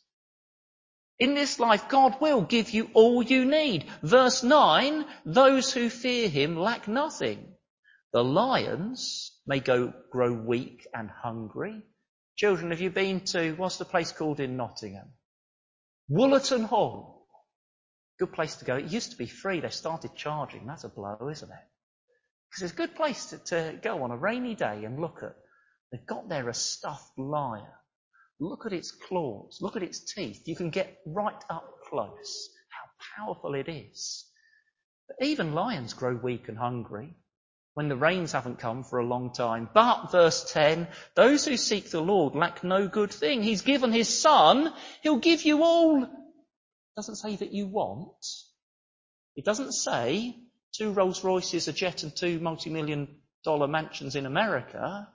In 1.20 1.34
this 1.34 1.60
life, 1.60 1.90
God 1.90 2.22
will 2.22 2.44
give 2.44 2.70
you 2.70 2.90
all 2.94 3.22
you 3.22 3.44
need. 3.44 3.84
Verse 4.02 4.42
9, 4.42 5.06
those 5.26 5.74
who 5.74 5.90
fear 5.90 6.30
him 6.30 6.56
lack 6.56 6.88
nothing. 6.88 7.46
The 8.14 8.24
lions 8.24 9.38
may 9.46 9.60
go, 9.60 9.92
grow 10.12 10.32
weak 10.32 10.88
and 10.94 11.10
hungry. 11.10 11.84
Children, 12.38 12.72
have 12.72 12.80
you 12.80 12.90
been 12.90 13.20
to, 13.36 13.52
what's 13.56 13.80
the 13.80 13.84
place 13.84 14.14
called 14.14 14.40
in 14.40 14.56
Nottingham? 14.56 15.12
Wollaton 16.14 16.66
Hall. 16.66 17.26
Good 18.20 18.34
place 18.34 18.58
to 18.58 18.66
go. 18.66 18.76
It 18.76 18.92
used 18.92 19.12
to 19.12 19.18
be 19.18 19.26
free. 19.26 19.62
They 19.62 19.70
started 19.70 20.16
charging. 20.16 20.68
That's 20.68 20.84
a 20.84 20.90
blow, 20.90 21.18
isn't 21.32 21.50
it? 21.50 21.66
Because 22.50 22.64
it's 22.64 22.74
a 22.74 22.76
good 22.76 22.96
place 22.96 23.28
to, 23.28 23.38
to 23.40 23.80
go 23.82 24.04
on 24.04 24.12
a 24.12 24.18
rainy 24.18 24.54
day 24.54 24.86
and 24.86 25.02
look 25.02 25.24
at. 25.24 25.36
They've 25.92 26.06
got 26.06 26.30
there 26.30 26.50
a 26.50 26.54
stuffed 26.54 27.18
lion. 27.18 27.66
Look 28.40 28.68
at 28.68 28.74
its 28.74 28.92
claws. 28.92 29.58
Look 29.60 29.76
at 29.76 29.84
its 29.84 30.14
teeth. 30.14 30.44
You 30.48 30.56
can 30.56 30.70
get 30.70 31.00
right 31.08 31.44
up 31.50 31.68
close. 31.90 32.50
How 32.70 33.26
powerful 33.26 33.56
it 33.56 33.68
is. 33.68 34.26
But 35.08 35.26
even 35.26 35.54
lions 35.54 35.94
grow 35.94 36.16
weak 36.16 36.48
and 36.48 36.58
hungry 36.58 37.16
when 37.74 37.90
the 37.90 37.96
rains 37.96 38.32
haven't 38.32 38.60
come 38.60 38.84
for 38.84 39.00
a 39.00 39.06
long 39.06 39.34
time. 39.34 39.68
But, 39.74 40.12
verse 40.12 40.52
10, 40.52 40.88
those 41.16 41.46
who 41.46 41.58
seek 41.58 41.90
the 41.90 42.02
Lord 42.02 42.36
lack 42.36 42.64
no 42.64 42.88
good 42.88 43.12
thing. 43.12 43.42
He's 43.42 43.62
given 43.62 43.92
his 43.92 44.10
son. 44.10 44.74
He'll 45.02 45.18
give 45.18 45.44
you 45.44 45.64
all. 45.64 46.04
It 46.04 46.96
doesn't 46.96 47.16
say 47.16 47.36
that 47.38 47.52
you 47.52 47.68
want. 47.68 48.26
It 49.36 49.46
doesn't 49.46 49.74
say 49.74 50.36
two 50.74 50.92
Rolls 50.92 51.24
Royces, 51.24 51.68
a 51.68 51.74
jet 51.74 52.04
and 52.04 52.16
two 52.16 52.40
multi-million 52.40 53.08
dollar 53.44 53.68
mansions 53.68 54.16
in 54.16 54.26
America. 54.26 55.08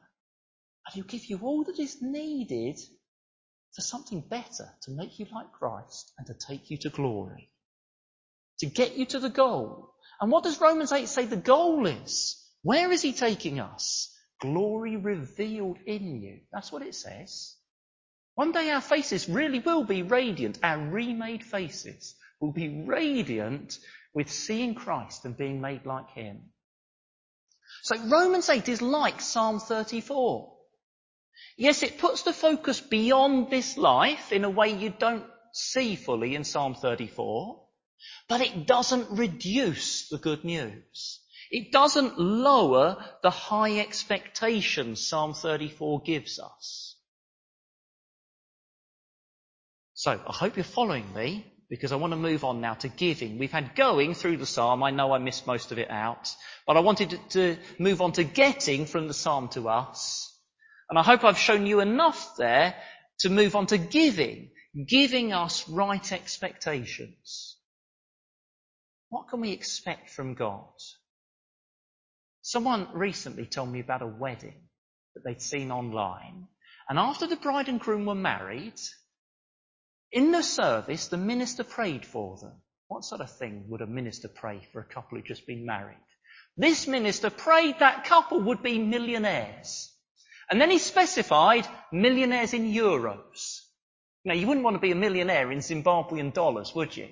He'll 0.93 1.05
give 1.05 1.27
you 1.27 1.39
all 1.43 1.65
that 1.65 1.79
is 1.79 1.99
needed 2.01 2.79
for 3.75 3.83
something 3.83 4.21
better 4.21 4.69
to 4.83 4.91
make 4.91 5.19
you 5.19 5.27
like 5.33 5.53
Christ 5.53 6.13
and 6.19 6.27
to 6.27 6.35
take 6.35 6.71
you 6.71 6.79
to 6.79 6.89
glory. 6.89 7.51
To 8.61 8.67
get 8.67 8.97
you 8.97 9.07
to 9.07 9.21
the 9.21 9.29
goal. 9.29 9.95
And 10.21 10.33
what 10.33 10.45
does 10.45 10.61
Romans 10.61 10.91
8 10.91 11.07
say 11.07 11.27
the 11.27 11.37
goal 11.37 11.87
is? 11.87 12.43
Where 12.63 12.91
is 12.93 13.03
he 13.03 13.13
taking 13.13 13.61
us? 13.61 14.15
Glory 14.41 14.97
revealed 14.97 15.79
in 15.87 16.21
you. 16.21 16.41
That's 16.53 16.71
what 16.71 16.83
it 16.83 16.95
says. 16.95 17.57
One 18.35 18.53
day 18.53 18.71
our 18.71 18.81
faces 18.81 19.29
really 19.29 19.59
will 19.59 19.85
be 19.85 20.03
radiant. 20.03 20.59
Our 20.63 20.79
remade 20.79 21.45
faces 21.45 22.15
will 22.41 22.53
be 22.53 22.85
radiant 22.85 23.79
with 24.15 24.31
seeing 24.31 24.75
Christ 24.75 25.25
and 25.25 25.37
being 25.37 25.61
made 25.61 25.87
like 25.87 26.11
him. 26.11 26.51
So 27.83 27.97
Romans 28.07 28.49
8 28.49 28.69
is 28.69 28.83
like 28.83 29.21
Psalm 29.21 29.61
34. 29.61 30.53
Yes, 31.57 31.83
it 31.83 31.99
puts 31.99 32.23
the 32.23 32.33
focus 32.33 32.81
beyond 32.81 33.51
this 33.51 33.77
life 33.77 34.33
in 34.33 34.45
a 34.45 34.51
way 34.51 34.71
you 34.71 34.91
don't 34.91 35.25
see 35.53 35.97
fully 35.97 36.35
in 36.35 36.45
Psalm 36.45 36.75
34. 36.75 37.61
But 38.29 38.41
it 38.41 38.67
doesn't 38.67 39.11
reduce 39.11 40.09
the 40.09 40.19
good 40.19 40.45
news. 40.45 41.21
It 41.51 41.73
doesn't 41.73 42.19
lower 42.19 43.05
the 43.23 43.31
high 43.31 43.79
expectations 43.79 45.07
Psalm 45.07 45.35
34 45.35 46.03
gives 46.03 46.39
us. 46.39 46.97
So 49.95 50.13
I 50.13 50.33
hope 50.33 50.57
you're 50.57 50.65
following 50.65 51.13
me 51.15 51.45
because 51.69 51.93
I 51.93 51.97
want 51.97 52.13
to 52.13 52.17
move 52.17 52.45
on 52.45 52.61
now 52.61 52.75
to 52.75 52.89
giving. 52.89 53.39
We've 53.39 53.51
had 53.51 53.75
going 53.75 54.15
through 54.15 54.37
the 54.37 54.47
psalm. 54.47 54.83
I 54.83 54.91
know 54.91 55.13
I 55.13 55.19
missed 55.19 55.47
most 55.47 55.73
of 55.73 55.79
it 55.79 55.91
out, 55.91 56.35
but 56.67 56.77
I 56.77 56.81
wanted 56.81 57.19
to 57.31 57.57
move 57.79 58.01
on 58.01 58.13
to 58.13 58.25
getting 58.25 58.87
from 58.87 59.09
the 59.09 59.15
psalm 59.15 59.49
to 59.51 59.69
us. 59.69 60.33
And 60.89 60.99
I 60.99 61.03
hope 61.03 61.25
I've 61.25 61.39
shown 61.39 61.67
you 61.67 61.81
enough 61.81 62.37
there 62.37 62.75
to 63.21 63.29
move 63.29 63.57
on 63.57 63.67
to 63.67 63.79
giving, 63.79 64.51
giving 64.87 65.33
us 65.33 65.69
right 65.69 66.13
expectations. 66.13 67.57
What 69.11 69.29
can 69.29 69.41
we 69.41 69.53
expect 69.53 70.11
from 70.11 70.35
God? 70.35 70.73
Someone 72.49 72.89
recently 72.95 73.45
told 73.45 73.69
me 73.69 73.81
about 73.81 74.01
a 74.01 74.07
wedding 74.07 74.71
that 75.15 75.23
they'd 75.23 75.43
seen 75.43 75.71
online. 75.71 76.49
And 76.89 76.99
after 76.99 77.27
the 77.27 77.37
bride 77.37 77.69
and 77.69 77.79
groom 77.79 78.07
were 78.07 78.15
married, 78.15 78.81
in 80.13 80.33
the 80.33 80.43
service, 80.43 81.09
the 81.09 81.19
minister 81.19 81.63
prayed 81.63 82.07
for 82.07 82.39
them. 82.39 82.55
What 82.87 83.05
sort 83.05 83.21
of 83.21 83.31
thing 83.37 83.67
would 83.69 83.83
a 83.83 83.87
minister 83.87 84.29
pray 84.29 84.67
for 84.73 84.81
a 84.81 84.87
couple 84.87 85.19
who'd 85.19 85.27
just 85.27 85.47
been 85.47 85.67
married? 85.67 85.99
This 86.57 86.89
minister 86.89 87.29
prayed 87.29 87.81
that 87.81 88.07
couple 88.07 88.41
would 88.41 88.63
be 88.63 88.79
millionaires. 88.79 89.95
And 90.51 90.59
then 90.59 90.71
he 90.71 90.79
specified 90.79 91.69
millionaires 91.93 92.55
in 92.55 92.73
euros. 92.73 93.61
Now, 94.25 94.33
you 94.33 94.47
wouldn't 94.47 94.65
want 94.65 94.77
to 94.77 94.81
be 94.81 94.93
a 94.93 94.95
millionaire 94.95 95.53
in 95.53 95.59
Zimbabwean 95.59 96.33
dollars, 96.33 96.75
would 96.75 96.97
you? 96.97 97.11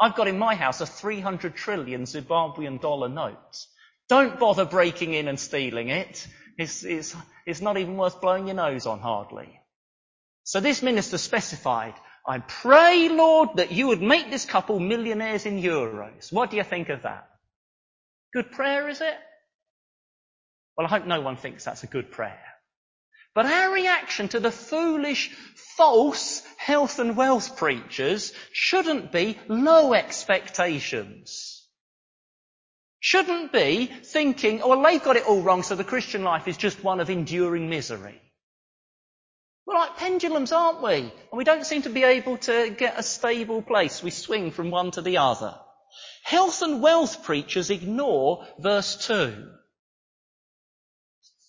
I've 0.00 0.14
got 0.14 0.28
in 0.28 0.38
my 0.38 0.54
house 0.54 0.80
a 0.80 0.86
300 0.86 1.56
trillion 1.56 2.04
Zimbabwean 2.04 2.80
dollar 2.80 3.08
note. 3.08 3.66
Don't 4.08 4.38
bother 4.38 4.64
breaking 4.64 5.12
in 5.14 5.28
and 5.28 5.38
stealing 5.38 5.88
it. 5.88 6.26
It's, 6.56 6.82
it's, 6.82 7.14
it's 7.46 7.60
not 7.60 7.76
even 7.76 7.96
worth 7.96 8.20
blowing 8.20 8.46
your 8.46 8.56
nose 8.56 8.86
on 8.86 9.00
hardly. 9.00 9.60
So 10.44 10.60
this 10.60 10.82
minister 10.82 11.18
specified, 11.18 11.94
I 12.26 12.38
pray, 12.38 13.08
Lord, 13.10 13.50
that 13.56 13.70
you 13.70 13.88
would 13.88 14.00
make 14.00 14.30
this 14.30 14.46
couple 14.46 14.80
millionaires 14.80 15.46
in 15.46 15.60
euros. 15.60 16.32
What 16.32 16.50
do 16.50 16.56
you 16.56 16.64
think 16.64 16.88
of 16.88 17.02
that? 17.02 17.28
Good 18.32 18.50
prayer, 18.50 18.88
is 18.88 19.00
it? 19.00 19.14
Well, 20.76 20.86
I 20.86 20.90
hope 20.90 21.06
no 21.06 21.20
one 21.20 21.36
thinks 21.36 21.64
that's 21.64 21.84
a 21.84 21.88
good 21.88 22.10
prayer. 22.10 22.40
But 23.34 23.46
our 23.46 23.72
reaction 23.72 24.28
to 24.28 24.40
the 24.40 24.50
foolish, 24.50 25.30
false 25.76 26.42
health 26.56 26.98
and 26.98 27.16
wealth 27.16 27.56
preachers 27.58 28.32
shouldn't 28.52 29.12
be 29.12 29.38
low 29.48 29.92
expectations 29.92 31.57
shouldn't 33.00 33.52
be 33.52 33.86
thinking, 33.86 34.62
oh, 34.62 34.68
well, 34.68 34.82
they've 34.82 35.02
got 35.02 35.16
it 35.16 35.26
all 35.26 35.42
wrong, 35.42 35.62
so 35.62 35.74
the 35.74 35.84
Christian 35.84 36.24
life 36.24 36.48
is 36.48 36.56
just 36.56 36.82
one 36.82 37.00
of 37.00 37.10
enduring 37.10 37.68
misery. 37.68 38.20
We're 39.66 39.74
like 39.74 39.98
pendulums, 39.98 40.50
aren't 40.50 40.82
we? 40.82 40.94
And 40.94 41.12
we 41.32 41.44
don't 41.44 41.66
seem 41.66 41.82
to 41.82 41.90
be 41.90 42.02
able 42.02 42.38
to 42.38 42.70
get 42.70 42.98
a 42.98 43.02
stable 43.02 43.60
place. 43.60 44.02
We 44.02 44.10
swing 44.10 44.50
from 44.50 44.70
one 44.70 44.90
to 44.92 45.02
the 45.02 45.18
other. 45.18 45.54
Health 46.24 46.62
and 46.62 46.80
wealth 46.82 47.22
preachers 47.22 47.70
ignore 47.70 48.46
verse 48.58 49.06
2. 49.06 49.50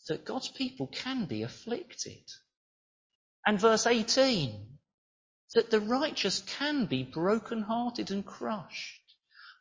That 0.10 0.26
God's 0.26 0.50
people 0.50 0.88
can 0.88 1.26
be 1.26 1.44
afflicted. 1.44 2.24
And 3.46 3.60
verse 3.60 3.88
18. 3.88 4.68
That 5.56 5.72
the 5.72 5.80
righteous 5.80 6.42
can 6.42 6.86
be 6.86 7.04
broken-hearted 7.04 8.12
and 8.12 8.26
crushed. 8.26 8.99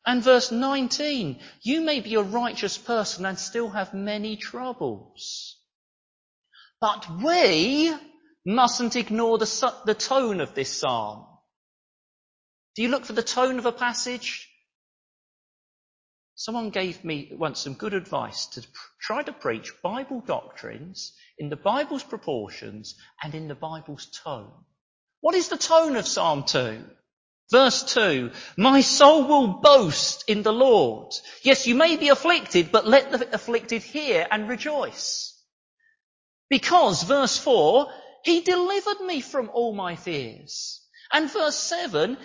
And 0.09 0.23
verse 0.23 0.51
19, 0.51 1.39
you 1.61 1.83
may 1.83 2.01
be 2.01 2.15
a 2.15 2.23
righteous 2.23 2.79
person 2.79 3.27
and 3.27 3.39
still 3.39 3.69
have 3.69 3.93
many 3.93 4.37
troubles. 4.37 5.59
But 6.81 7.07
we 7.23 7.95
mustn't 8.43 8.97
ignore 8.97 9.37
the, 9.37 9.75
the 9.85 9.93
tone 9.93 10.41
of 10.41 10.55
this 10.55 10.73
psalm. 10.73 11.27
Do 12.75 12.81
you 12.81 12.89
look 12.89 13.05
for 13.05 13.13
the 13.13 13.23
tone 13.23 13.59
of 13.59 13.67
a 13.67 13.73
passage? 13.73 14.49
Someone 16.37 16.71
gave 16.71 17.05
me 17.05 17.31
once 17.33 17.61
some 17.61 17.75
good 17.75 17.93
advice 17.93 18.47
to 18.47 18.67
try 18.99 19.23
to 19.23 19.33
preach 19.35 19.75
Bible 19.83 20.23
doctrines 20.23 21.13
in 21.39 21.51
the 21.51 21.57
Bible's 21.57 22.03
proportions 22.03 22.95
and 23.23 23.35
in 23.35 23.47
the 23.47 23.55
Bible's 23.55 24.07
tone. 24.25 24.65
What 25.21 25.35
is 25.35 25.49
the 25.49 25.59
tone 25.59 25.97
of 25.97 26.09
Psalm 26.09 26.45
2? 26.45 26.83
Verse 27.51 27.83
2, 27.95 28.31
my 28.59 28.83
soul 28.83 29.25
will 29.27 29.47
boast 29.61 30.25
in 30.29 30.43
the 30.43 30.53
Lord. 30.53 31.15
Yes, 31.43 31.67
you 31.67 31.75
may 31.75 31.97
be 31.97 32.11
afflicted, 32.11 32.71
but 32.71 32.87
let 32.87 33.11
the 33.11 33.35
afflicted 33.35 33.83
hear 33.83 34.27
and 34.31 34.49
rejoice. 34.49 35.35
Because, 36.51 37.03
verse 37.05 37.39
4, 37.39 37.91
he 38.23 38.43
delivered 38.43 39.01
me 39.01 39.23
from 39.23 39.51
all 39.53 39.75
my 39.75 39.97
fears. 39.97 40.83
And 41.11 41.33
verse 41.33 41.57
7, 41.57 42.19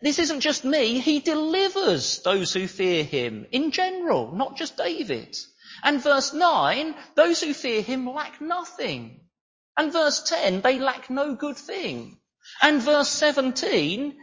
this 0.00 0.20
isn't 0.20 0.40
just 0.40 0.64
me, 0.64 1.00
he 1.00 1.18
delivers 1.18 2.20
those 2.22 2.52
who 2.52 2.68
fear 2.68 3.02
him 3.02 3.46
in 3.50 3.72
general, 3.72 4.32
not 4.32 4.56
just 4.56 4.76
David. 4.76 5.36
And 5.82 6.00
verse 6.00 6.32
9, 6.32 6.94
those 7.16 7.42
who 7.42 7.52
fear 7.52 7.82
him 7.82 8.08
lack 8.08 8.40
nothing. 8.40 9.22
And 9.76 9.92
verse 9.92 10.22
10, 10.22 10.60
they 10.60 10.78
lack 10.78 11.10
no 11.10 11.34
good 11.34 11.56
thing. 11.56 12.18
And 12.62 12.80
verse 12.80 13.08
17, 13.08 14.16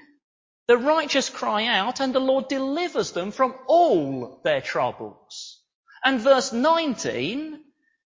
the 0.67 0.78
righteous 0.78 1.30
cry 1.30 1.65
out 1.65 1.99
and 1.99 2.13
the 2.13 2.19
Lord 2.19 2.47
delivers 2.47 3.12
them 3.12 3.32
from 3.32 3.56
all 3.67 4.41
their 4.43 4.62
troubles. 4.62 5.62
And 6.04 6.19
verse 6.19 6.51
19, 6.54 7.60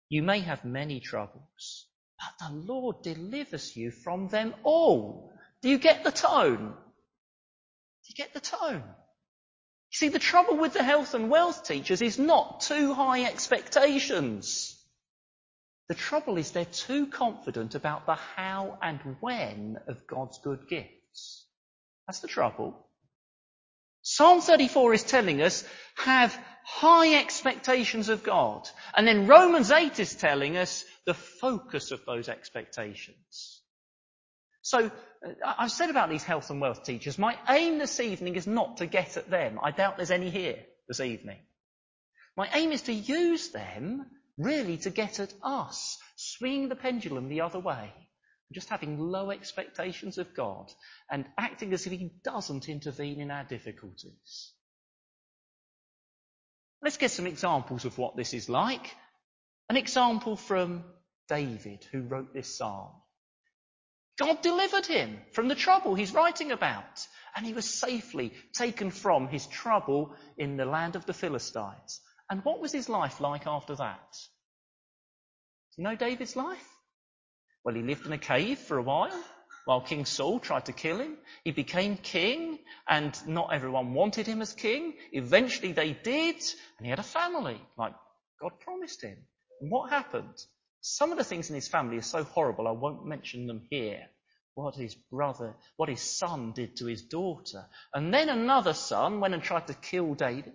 you 0.09 0.23
may 0.23 0.39
have 0.39 0.63
many 0.63 0.99
troubles, 0.99 1.87
but 2.19 2.47
the 2.47 2.55
Lord 2.55 3.01
delivers 3.03 3.75
you 3.75 3.91
from 3.91 4.29
them 4.29 4.53
all. 4.63 5.33
Do 5.61 5.69
you 5.69 5.77
get 5.77 6.03
the 6.03 6.11
tone? 6.11 6.73
Do 6.73 8.07
you 8.07 8.15
get 8.15 8.33
the 8.33 8.39
tone? 8.39 8.83
You 8.83 9.97
see, 9.97 10.09
the 10.09 10.19
trouble 10.19 10.57
with 10.57 10.73
the 10.73 10.83
health 10.83 11.13
and 11.13 11.29
wealth 11.29 11.65
teachers 11.65 12.01
is 12.01 12.19
not 12.19 12.61
too 12.61 12.93
high 12.93 13.25
expectations. 13.25 14.77
The 15.87 15.95
trouble 15.95 16.37
is 16.37 16.51
they're 16.51 16.65
too 16.65 17.07
confident 17.07 17.75
about 17.75 18.05
the 18.05 18.15
how 18.15 18.77
and 18.81 18.99
when 19.19 19.77
of 19.87 20.07
God's 20.07 20.39
good 20.39 20.67
gifts. 20.67 21.44
That's 22.07 22.19
the 22.19 22.27
trouble. 22.27 22.85
Psalm 24.01 24.41
34 24.41 24.93
is 24.93 25.03
telling 25.03 25.41
us 25.41 25.63
have 25.97 26.37
high 26.63 27.15
expectations 27.15 28.09
of 28.09 28.23
God. 28.23 28.67
And 28.95 29.07
then 29.07 29.27
Romans 29.27 29.71
8 29.71 29.99
is 29.99 30.15
telling 30.15 30.57
us 30.57 30.83
the 31.05 31.13
focus 31.13 31.91
of 31.91 32.05
those 32.05 32.29
expectations. 32.29 33.61
So, 34.61 34.91
uh, 35.25 35.53
I've 35.57 35.71
said 35.71 35.89
about 35.89 36.09
these 36.09 36.23
health 36.23 36.49
and 36.49 36.61
wealth 36.61 36.83
teachers, 36.83 37.17
my 37.17 37.37
aim 37.49 37.77
this 37.77 37.99
evening 37.99 38.35
is 38.35 38.47
not 38.47 38.77
to 38.77 38.87
get 38.87 39.17
at 39.17 39.29
them. 39.29 39.59
I 39.61 39.71
doubt 39.71 39.97
there's 39.97 40.11
any 40.11 40.29
here 40.29 40.59
this 40.87 40.99
evening. 40.99 41.39
My 42.35 42.49
aim 42.53 42.71
is 42.71 42.83
to 42.83 42.93
use 42.93 43.49
them 43.49 44.05
really 44.37 44.77
to 44.77 44.89
get 44.89 45.19
at 45.19 45.33
us, 45.41 45.97
swinging 46.15 46.69
the 46.69 46.75
pendulum 46.75 47.29
the 47.29 47.41
other 47.41 47.59
way 47.59 47.91
just 48.53 48.69
having 48.69 48.99
low 48.99 49.31
expectations 49.31 50.17
of 50.17 50.35
God 50.35 50.71
and 51.11 51.25
acting 51.37 51.73
as 51.73 51.85
if 51.85 51.91
He 51.91 52.11
doesn't 52.23 52.69
intervene 52.69 53.19
in 53.19 53.31
our 53.31 53.43
difficulties. 53.43 54.53
Let's 56.81 56.97
get 56.97 57.11
some 57.11 57.27
examples 57.27 57.85
of 57.85 57.97
what 57.97 58.15
this 58.15 58.33
is 58.33 58.47
like. 58.47 58.95
An 59.69 59.77
example 59.77 60.35
from 60.35 60.83
David, 61.27 61.83
who 61.91 62.01
wrote 62.01 62.33
this 62.33 62.57
psalm. 62.57 62.91
God 64.17 64.41
delivered 64.41 64.85
him 64.85 65.19
from 65.33 65.47
the 65.47 65.55
trouble 65.55 65.95
he's 65.95 66.13
writing 66.13 66.51
about, 66.51 67.05
and 67.35 67.45
he 67.45 67.53
was 67.53 67.65
safely 67.67 68.33
taken 68.53 68.91
from 68.91 69.27
his 69.27 69.45
trouble 69.47 70.15
in 70.37 70.55
the 70.55 70.65
land 70.65 70.95
of 70.95 71.05
the 71.05 71.13
Philistines. 71.13 71.99
And 72.29 72.43
what 72.45 72.61
was 72.61 72.71
his 72.71 72.87
life 72.87 73.19
like 73.19 73.45
after 73.45 73.75
that? 73.75 74.13
Do 75.75 75.81
you 75.81 75.83
know 75.83 75.95
David's 75.95 76.35
life? 76.35 76.74
Well, 77.65 77.73
he 77.73 77.81
lived 77.81 78.05
in 78.05 78.13
a 78.13 78.19
cave 78.19 78.59
for 78.59 78.77
a 78.77 78.83
while 78.83 79.23
while 79.65 79.81
King 79.81 80.05
Saul 80.05 80.39
tried 80.39 80.65
to 80.65 80.73
kill 80.73 80.99
him. 80.99 81.17
He 81.43 81.49
became 81.51 81.97
king 81.97 82.59
and 82.87 83.19
not 83.27 83.51
everyone 83.51 83.95
wanted 83.95 84.27
him 84.27 84.43
as 84.43 84.53
king. 84.53 84.93
Eventually 85.11 85.71
they 85.71 85.93
did 85.93 86.35
and 86.77 86.85
he 86.85 86.89
had 86.89 86.99
a 86.99 87.03
family 87.03 87.59
like 87.75 87.95
God 88.39 88.59
promised 88.59 89.01
him. 89.01 89.17
And 89.59 89.71
what 89.71 89.89
happened? 89.89 90.45
Some 90.81 91.11
of 91.11 91.17
the 91.17 91.23
things 91.23 91.49
in 91.49 91.55
his 91.55 91.67
family 91.67 91.97
are 91.97 92.03
so 92.03 92.23
horrible 92.23 92.67
I 92.67 92.71
won't 92.71 93.07
mention 93.07 93.47
them 93.47 93.65
here. 93.71 94.05
What 94.53 94.75
his 94.75 94.93
brother, 94.93 95.55
what 95.75 95.89
his 95.89 96.01
son 96.01 96.51
did 96.51 96.77
to 96.77 96.85
his 96.85 97.01
daughter. 97.01 97.65
And 97.95 98.13
then 98.13 98.29
another 98.29 98.73
son 98.73 99.19
went 99.19 99.33
and 99.33 99.41
tried 99.41 99.65
to 99.67 99.73
kill 99.73 100.13
David. 100.13 100.53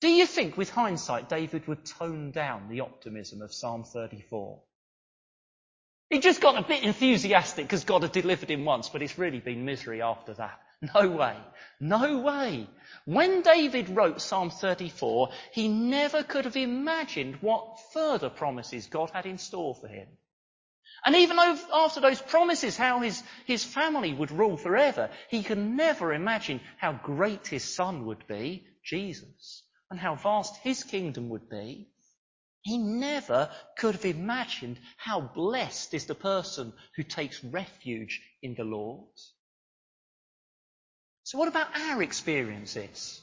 Do 0.00 0.08
you 0.08 0.24
think 0.24 0.56
with 0.56 0.70
hindsight 0.70 1.28
David 1.28 1.68
would 1.68 1.84
tone 1.84 2.30
down 2.30 2.70
the 2.70 2.80
optimism 2.80 3.42
of 3.42 3.52
Psalm 3.52 3.84
34? 3.84 4.62
He 6.10 6.18
just 6.18 6.40
got 6.40 6.58
a 6.58 6.66
bit 6.66 6.82
enthusiastic 6.82 7.66
because 7.66 7.84
God 7.84 8.02
had 8.02 8.10
delivered 8.10 8.50
him 8.50 8.64
once, 8.64 8.88
but 8.88 9.00
it's 9.00 9.16
really 9.16 9.38
been 9.38 9.64
misery 9.64 10.02
after 10.02 10.34
that. 10.34 10.60
No 10.94 11.10
way. 11.10 11.36
No 11.78 12.20
way. 12.20 12.66
When 13.04 13.42
David 13.42 13.90
wrote 13.90 14.22
Psalm 14.22 14.48
34, 14.48 15.28
he 15.52 15.68
never 15.68 16.22
could 16.22 16.46
have 16.46 16.56
imagined 16.56 17.36
what 17.42 17.78
further 17.92 18.30
promises 18.30 18.86
God 18.86 19.10
had 19.10 19.26
in 19.26 19.36
store 19.36 19.74
for 19.74 19.88
him. 19.88 20.08
And 21.04 21.14
even 21.16 21.38
after 21.38 22.00
those 22.00 22.22
promises, 22.22 22.78
how 22.78 23.00
his, 23.00 23.22
his 23.44 23.62
family 23.62 24.14
would 24.14 24.30
rule 24.30 24.56
forever, 24.56 25.10
he 25.28 25.42
could 25.42 25.58
never 25.58 26.14
imagine 26.14 26.62
how 26.78 26.92
great 26.92 27.46
his 27.46 27.64
son 27.64 28.06
would 28.06 28.26
be, 28.26 28.64
Jesus, 28.82 29.62
and 29.90 30.00
how 30.00 30.14
vast 30.14 30.56
his 30.62 30.82
kingdom 30.82 31.28
would 31.28 31.50
be. 31.50 31.90
He 32.62 32.78
never 32.78 33.50
could 33.78 33.94
have 33.94 34.04
imagined 34.04 34.78
how 34.96 35.20
blessed 35.20 35.94
is 35.94 36.04
the 36.04 36.14
person 36.14 36.72
who 36.96 37.02
takes 37.02 37.42
refuge 37.42 38.20
in 38.42 38.54
the 38.54 38.64
Lord. 38.64 39.08
So 41.24 41.38
what 41.38 41.48
about 41.48 41.68
our 41.74 42.02
experiences? 42.02 43.22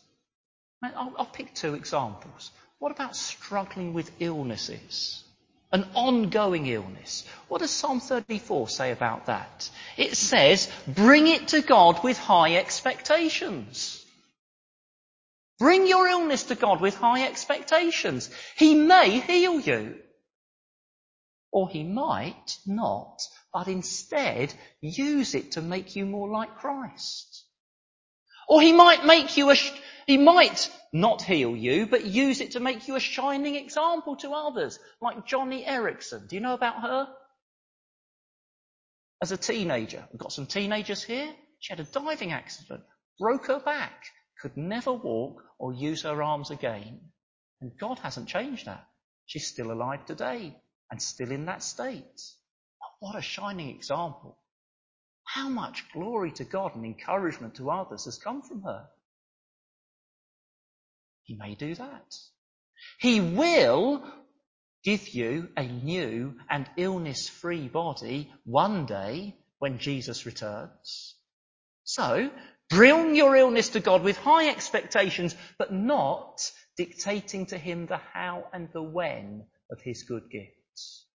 I'll, 0.84 1.14
I'll 1.18 1.26
pick 1.26 1.54
two 1.54 1.74
examples. 1.74 2.52
What 2.80 2.92
about 2.92 3.16
struggling 3.16 3.94
with 3.94 4.12
illnesses? 4.20 5.24
An 5.72 5.86
ongoing 5.94 6.68
illness. 6.68 7.26
What 7.48 7.60
does 7.60 7.72
Psalm 7.72 8.00
34 8.00 8.70
say 8.70 8.92
about 8.92 9.26
that? 9.26 9.70
It 9.98 10.16
says, 10.16 10.72
bring 10.88 11.28
it 11.28 11.50
to 11.50 11.62
God 11.62 12.04
with 12.04 12.18
high 12.18 12.56
expectations. 12.56 13.97
Bring 15.60 15.88
your 15.88 16.08
illness 16.08 16.44
to 16.46 16.56
God 16.56 16.82
with 16.82 16.96
high 16.96 17.26
expectations. 17.26 18.30
He 18.56 18.76
may 18.76 19.20
heal 19.20 19.60
you. 19.60 19.96
Or 21.52 21.70
he 21.70 21.84
might 21.84 22.58
not, 22.66 23.22
but 23.54 23.68
instead 23.68 24.54
use 24.82 25.34
it 25.34 25.54
to 25.54 25.62
make 25.62 25.96
you 25.96 26.06
more 26.06 26.30
like 26.30 26.58
Christ. 26.58 27.46
Or 28.48 28.62
he 28.62 28.74
might 28.74 29.06
make 29.06 29.38
you 29.38 29.50
a, 29.50 29.56
he 30.06 30.18
might 30.18 30.72
not 30.94 31.22
heal 31.22 31.56
you, 31.56 31.88
but 31.88 32.06
use 32.06 32.42
it 32.42 32.52
to 32.52 32.60
make 32.60 32.88
you 32.88 32.96
a 32.96 33.00
shining 33.00 33.56
example 33.56 34.16
to 34.18 34.32
others, 34.32 34.80
like 35.02 35.28
Joni 35.28 35.66
Eareckson. 35.66 36.28
Do 36.28 36.36
you 36.36 36.42
know 36.42 36.54
about 36.54 36.82
her? 36.82 37.08
As 39.22 39.32
a 39.32 39.38
teenager, 39.38 40.08
we've 40.12 40.20
got 40.20 40.32
some 40.32 40.46
teenagers 40.46 41.04
here. 41.04 41.34
She 41.60 41.74
had 41.74 41.80
a 41.80 41.84
diving 41.84 42.32
accident, 42.32 42.84
broke 43.20 43.48
her 43.48 43.60
back, 43.60 44.06
could 44.42 44.58
never 44.58 44.94
walk 44.94 45.44
or 45.58 45.74
use 45.74 46.04
her 46.04 46.22
arms 46.22 46.52
again. 46.52 47.00
And 47.62 47.78
God 47.78 48.00
hasn't 48.00 48.30
changed 48.30 48.68
that. 48.68 48.88
She's 49.26 49.48
still 49.48 49.72
alive 49.72 50.06
today 50.06 50.56
and 50.92 51.02
still 51.02 51.32
in 51.32 51.46
that 51.46 51.64
state. 51.64 52.22
What 53.00 53.18
a 53.18 53.22
shining 53.22 53.70
example. 53.70 54.38
How 55.26 55.50
much 55.50 55.92
glory 55.92 56.32
to 56.34 56.46
God 56.46 56.76
and 56.76 56.86
encouragement 56.86 57.56
to 57.56 57.70
others 57.70 58.06
has 58.06 58.18
come 58.18 58.42
from 58.42 58.62
her. 58.64 58.88
He 61.24 61.36
may 61.36 61.56
do 61.56 61.76
that. 61.76 62.16
He 63.00 63.20
will 63.20 64.04
give 64.84 65.10
you 65.10 65.50
a 65.58 65.68
new 65.68 66.40
and 66.50 66.70
illness 66.78 67.28
free 67.28 67.68
body 67.68 68.32
one 68.46 68.86
day 68.86 69.36
when 69.60 69.80
Jesus 69.80 70.26
returns. 70.26 71.16
So, 71.84 72.32
bring 72.70 73.16
your 73.16 73.36
illness 73.36 73.70
to 73.70 73.80
God 73.80 74.04
with 74.04 74.18
high 74.18 74.50
expectations, 74.50 75.36
but 75.58 75.74
not 75.74 76.40
dictating 76.78 77.48
to 77.48 77.58
Him 77.58 77.86
the 77.86 78.00
how 78.14 78.46
and 78.54 78.70
the 78.74 78.84
when 78.84 79.46
of 79.72 79.82
His 79.82 80.04
good 80.04 80.30
gifts. 80.32 81.06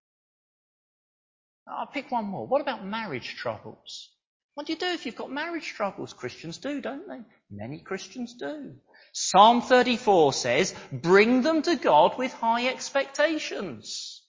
I'll 1.69 1.87
pick 1.87 2.11
one 2.11 2.25
more. 2.25 2.47
What 2.47 2.61
about 2.61 2.85
marriage 2.85 3.37
troubles? 3.37 4.11
What 4.55 4.67
do 4.67 4.73
you 4.73 4.79
do 4.79 4.87
if 4.87 5.07
you've 5.07 5.17
got 5.17 5.31
marriage 5.31 5.73
troubles? 5.73 6.13
Christians 6.13 6.59
do, 6.59 6.81
don't 6.81 7.09
they? 7.09 7.21
Many 7.51 7.79
Christians 7.79 8.35
do. 8.35 8.75
Psalm 9.13 9.63
34 9.63 10.33
says, 10.35 10.75
bring 10.93 11.43
them 11.43 11.63
to 11.63 11.77
God 11.77 12.19
with 12.19 12.33
high 12.35 12.69
expectations. 12.69 14.23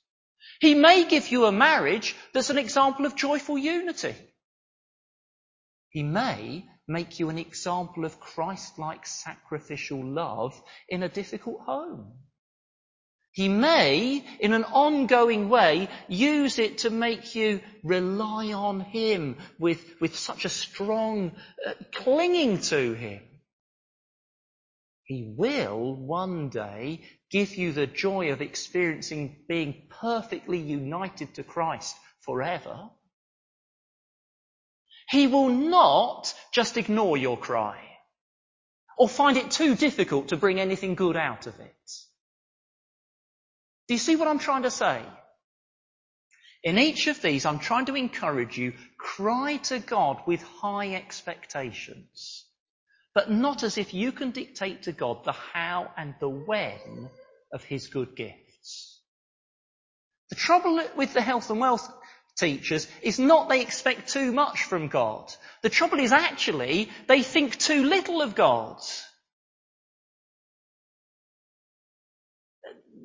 He 0.61 0.75
may 0.75 1.03
give 1.05 1.29
you 1.29 1.45
a 1.45 1.51
marriage 1.51 2.15
that's 2.33 2.49
an 2.49 2.57
example 2.57 3.05
of 3.05 3.15
joyful 3.15 3.57
unity. 3.57 4.15
He 5.89 6.03
may 6.03 6.65
make 6.87 7.19
you 7.19 7.29
an 7.29 7.37
example 7.37 8.05
of 8.05 8.19
Christ-like 8.19 9.05
sacrificial 9.05 10.03
love 10.03 10.61
in 10.89 11.03
a 11.03 11.09
difficult 11.09 11.61
home. 11.61 12.13
He 13.33 13.49
may, 13.49 14.23
in 14.39 14.53
an 14.53 14.63
ongoing 14.63 15.49
way, 15.49 15.89
use 16.07 16.59
it 16.59 16.79
to 16.79 16.91
make 16.91 17.33
you 17.33 17.61
rely 17.83 18.53
on 18.53 18.79
Him 18.79 19.37
with, 19.57 19.83
with 19.99 20.15
such 20.15 20.45
a 20.45 20.49
strong 20.49 21.31
uh, 21.65 21.73
clinging 21.91 22.61
to 22.61 22.93
Him. 22.93 23.23
He 25.05 25.33
will 25.35 25.95
one 25.95 26.49
day 26.49 27.01
give 27.31 27.55
you 27.55 27.71
the 27.71 27.87
joy 27.87 28.31
of 28.31 28.41
experiencing 28.41 29.43
being 29.49 29.87
perfectly 29.89 30.59
united 30.59 31.33
to 31.35 31.43
Christ 31.43 31.95
forever. 32.21 32.89
He 35.13 35.27
will 35.27 35.49
not 35.49 36.33
just 36.51 36.75
ignore 36.75 37.17
your 37.17 37.37
cry 37.37 37.77
or 38.97 39.07
find 39.07 39.37
it 39.37 39.51
too 39.51 39.75
difficult 39.75 40.29
to 40.29 40.37
bring 40.37 40.59
anything 40.59 40.95
good 40.95 41.15
out 41.15 41.45
of 41.45 41.59
it. 41.59 41.91
Do 43.87 43.93
you 43.93 43.99
see 43.99 44.15
what 44.15 44.27
I'm 44.27 44.39
trying 44.39 44.63
to 44.63 44.71
say? 44.71 45.03
In 46.63 46.79
each 46.79 47.05
of 47.05 47.21
these, 47.21 47.45
I'm 47.45 47.59
trying 47.59 47.85
to 47.85 47.95
encourage 47.95 48.57
you, 48.57 48.73
cry 48.97 49.57
to 49.69 49.77
God 49.77 50.17
with 50.25 50.41
high 50.41 50.95
expectations, 50.95 52.45
but 53.13 53.29
not 53.29 53.61
as 53.61 53.77
if 53.77 53.93
you 53.93 54.13
can 54.13 54.31
dictate 54.31 54.81
to 54.83 54.93
God 54.93 55.25
the 55.25 55.33
how 55.33 55.91
and 55.95 56.15
the 56.19 56.29
when 56.29 57.11
of 57.51 57.63
His 57.63 57.85
good 57.85 58.15
gifts. 58.15 58.99
The 60.31 60.37
trouble 60.37 60.81
with 60.97 61.13
the 61.13 61.21
health 61.21 61.51
and 61.51 61.59
wealth 61.59 61.87
teachers 62.43 62.87
is 63.01 63.19
not 63.19 63.49
they 63.49 63.61
expect 63.61 64.11
too 64.11 64.31
much 64.31 64.63
from 64.63 64.87
God. 64.87 65.33
The 65.61 65.69
trouble 65.69 65.99
is 65.99 66.11
actually 66.11 66.89
they 67.07 67.23
think 67.23 67.57
too 67.57 67.83
little 67.83 68.21
of 68.21 68.35
God. 68.35 68.81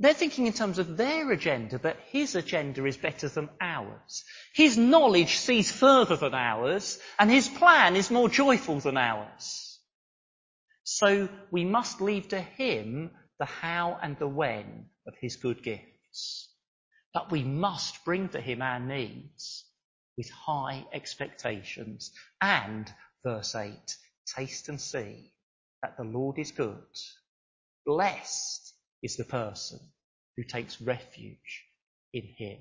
they're 0.01 0.15
thinking 0.15 0.47
in 0.47 0.53
terms 0.53 0.79
of 0.79 0.97
their 0.97 1.31
agenda, 1.33 1.79
but 1.79 1.97
his 2.11 2.37
agenda 2.37 2.85
is 2.87 2.97
better 2.97 3.29
than 3.29 3.49
ours. 3.61 4.25
His 4.55 4.79
knowledge 4.79 5.39
sees 5.39 5.73
further 5.73 6.17
than 6.17 6.35
ours, 6.35 6.99
and 7.19 7.31
his 7.31 7.49
plan 7.49 7.97
is 7.97 8.11
more 8.11 8.29
joyful 8.29 8.79
than 8.79 8.97
ours. 8.97 9.81
So 10.85 11.29
we 11.51 11.65
must 11.65 12.01
leave 12.01 12.29
to 12.29 12.41
him 12.41 13.11
the 13.39 13.45
how 13.45 13.99
and 14.01 14.17
the 14.19 14.29
when 14.29 14.87
of 15.07 15.15
his 15.21 15.37
good 15.37 15.63
gifts. 15.63 16.48
But 17.19 17.33
we 17.33 17.43
must 17.43 18.05
bring 18.05 18.29
to 18.29 18.41
him 18.41 18.63
our 18.63 18.79
needs 18.79 19.65
with 20.17 20.31
high 20.31 20.87
expectations. 20.93 22.13
And, 22.41 22.89
verse 23.25 23.57
8, 23.57 23.75
taste 24.37 24.69
and 24.69 24.81
see 24.81 25.33
that 25.83 25.97
the 25.97 26.05
Lord 26.05 26.39
is 26.39 26.53
good. 26.53 26.87
Blessed 27.85 28.73
is 29.03 29.17
the 29.17 29.25
person 29.25 29.81
who 30.37 30.45
takes 30.45 30.81
refuge 30.81 31.65
in 32.13 32.23
him. 32.23 32.61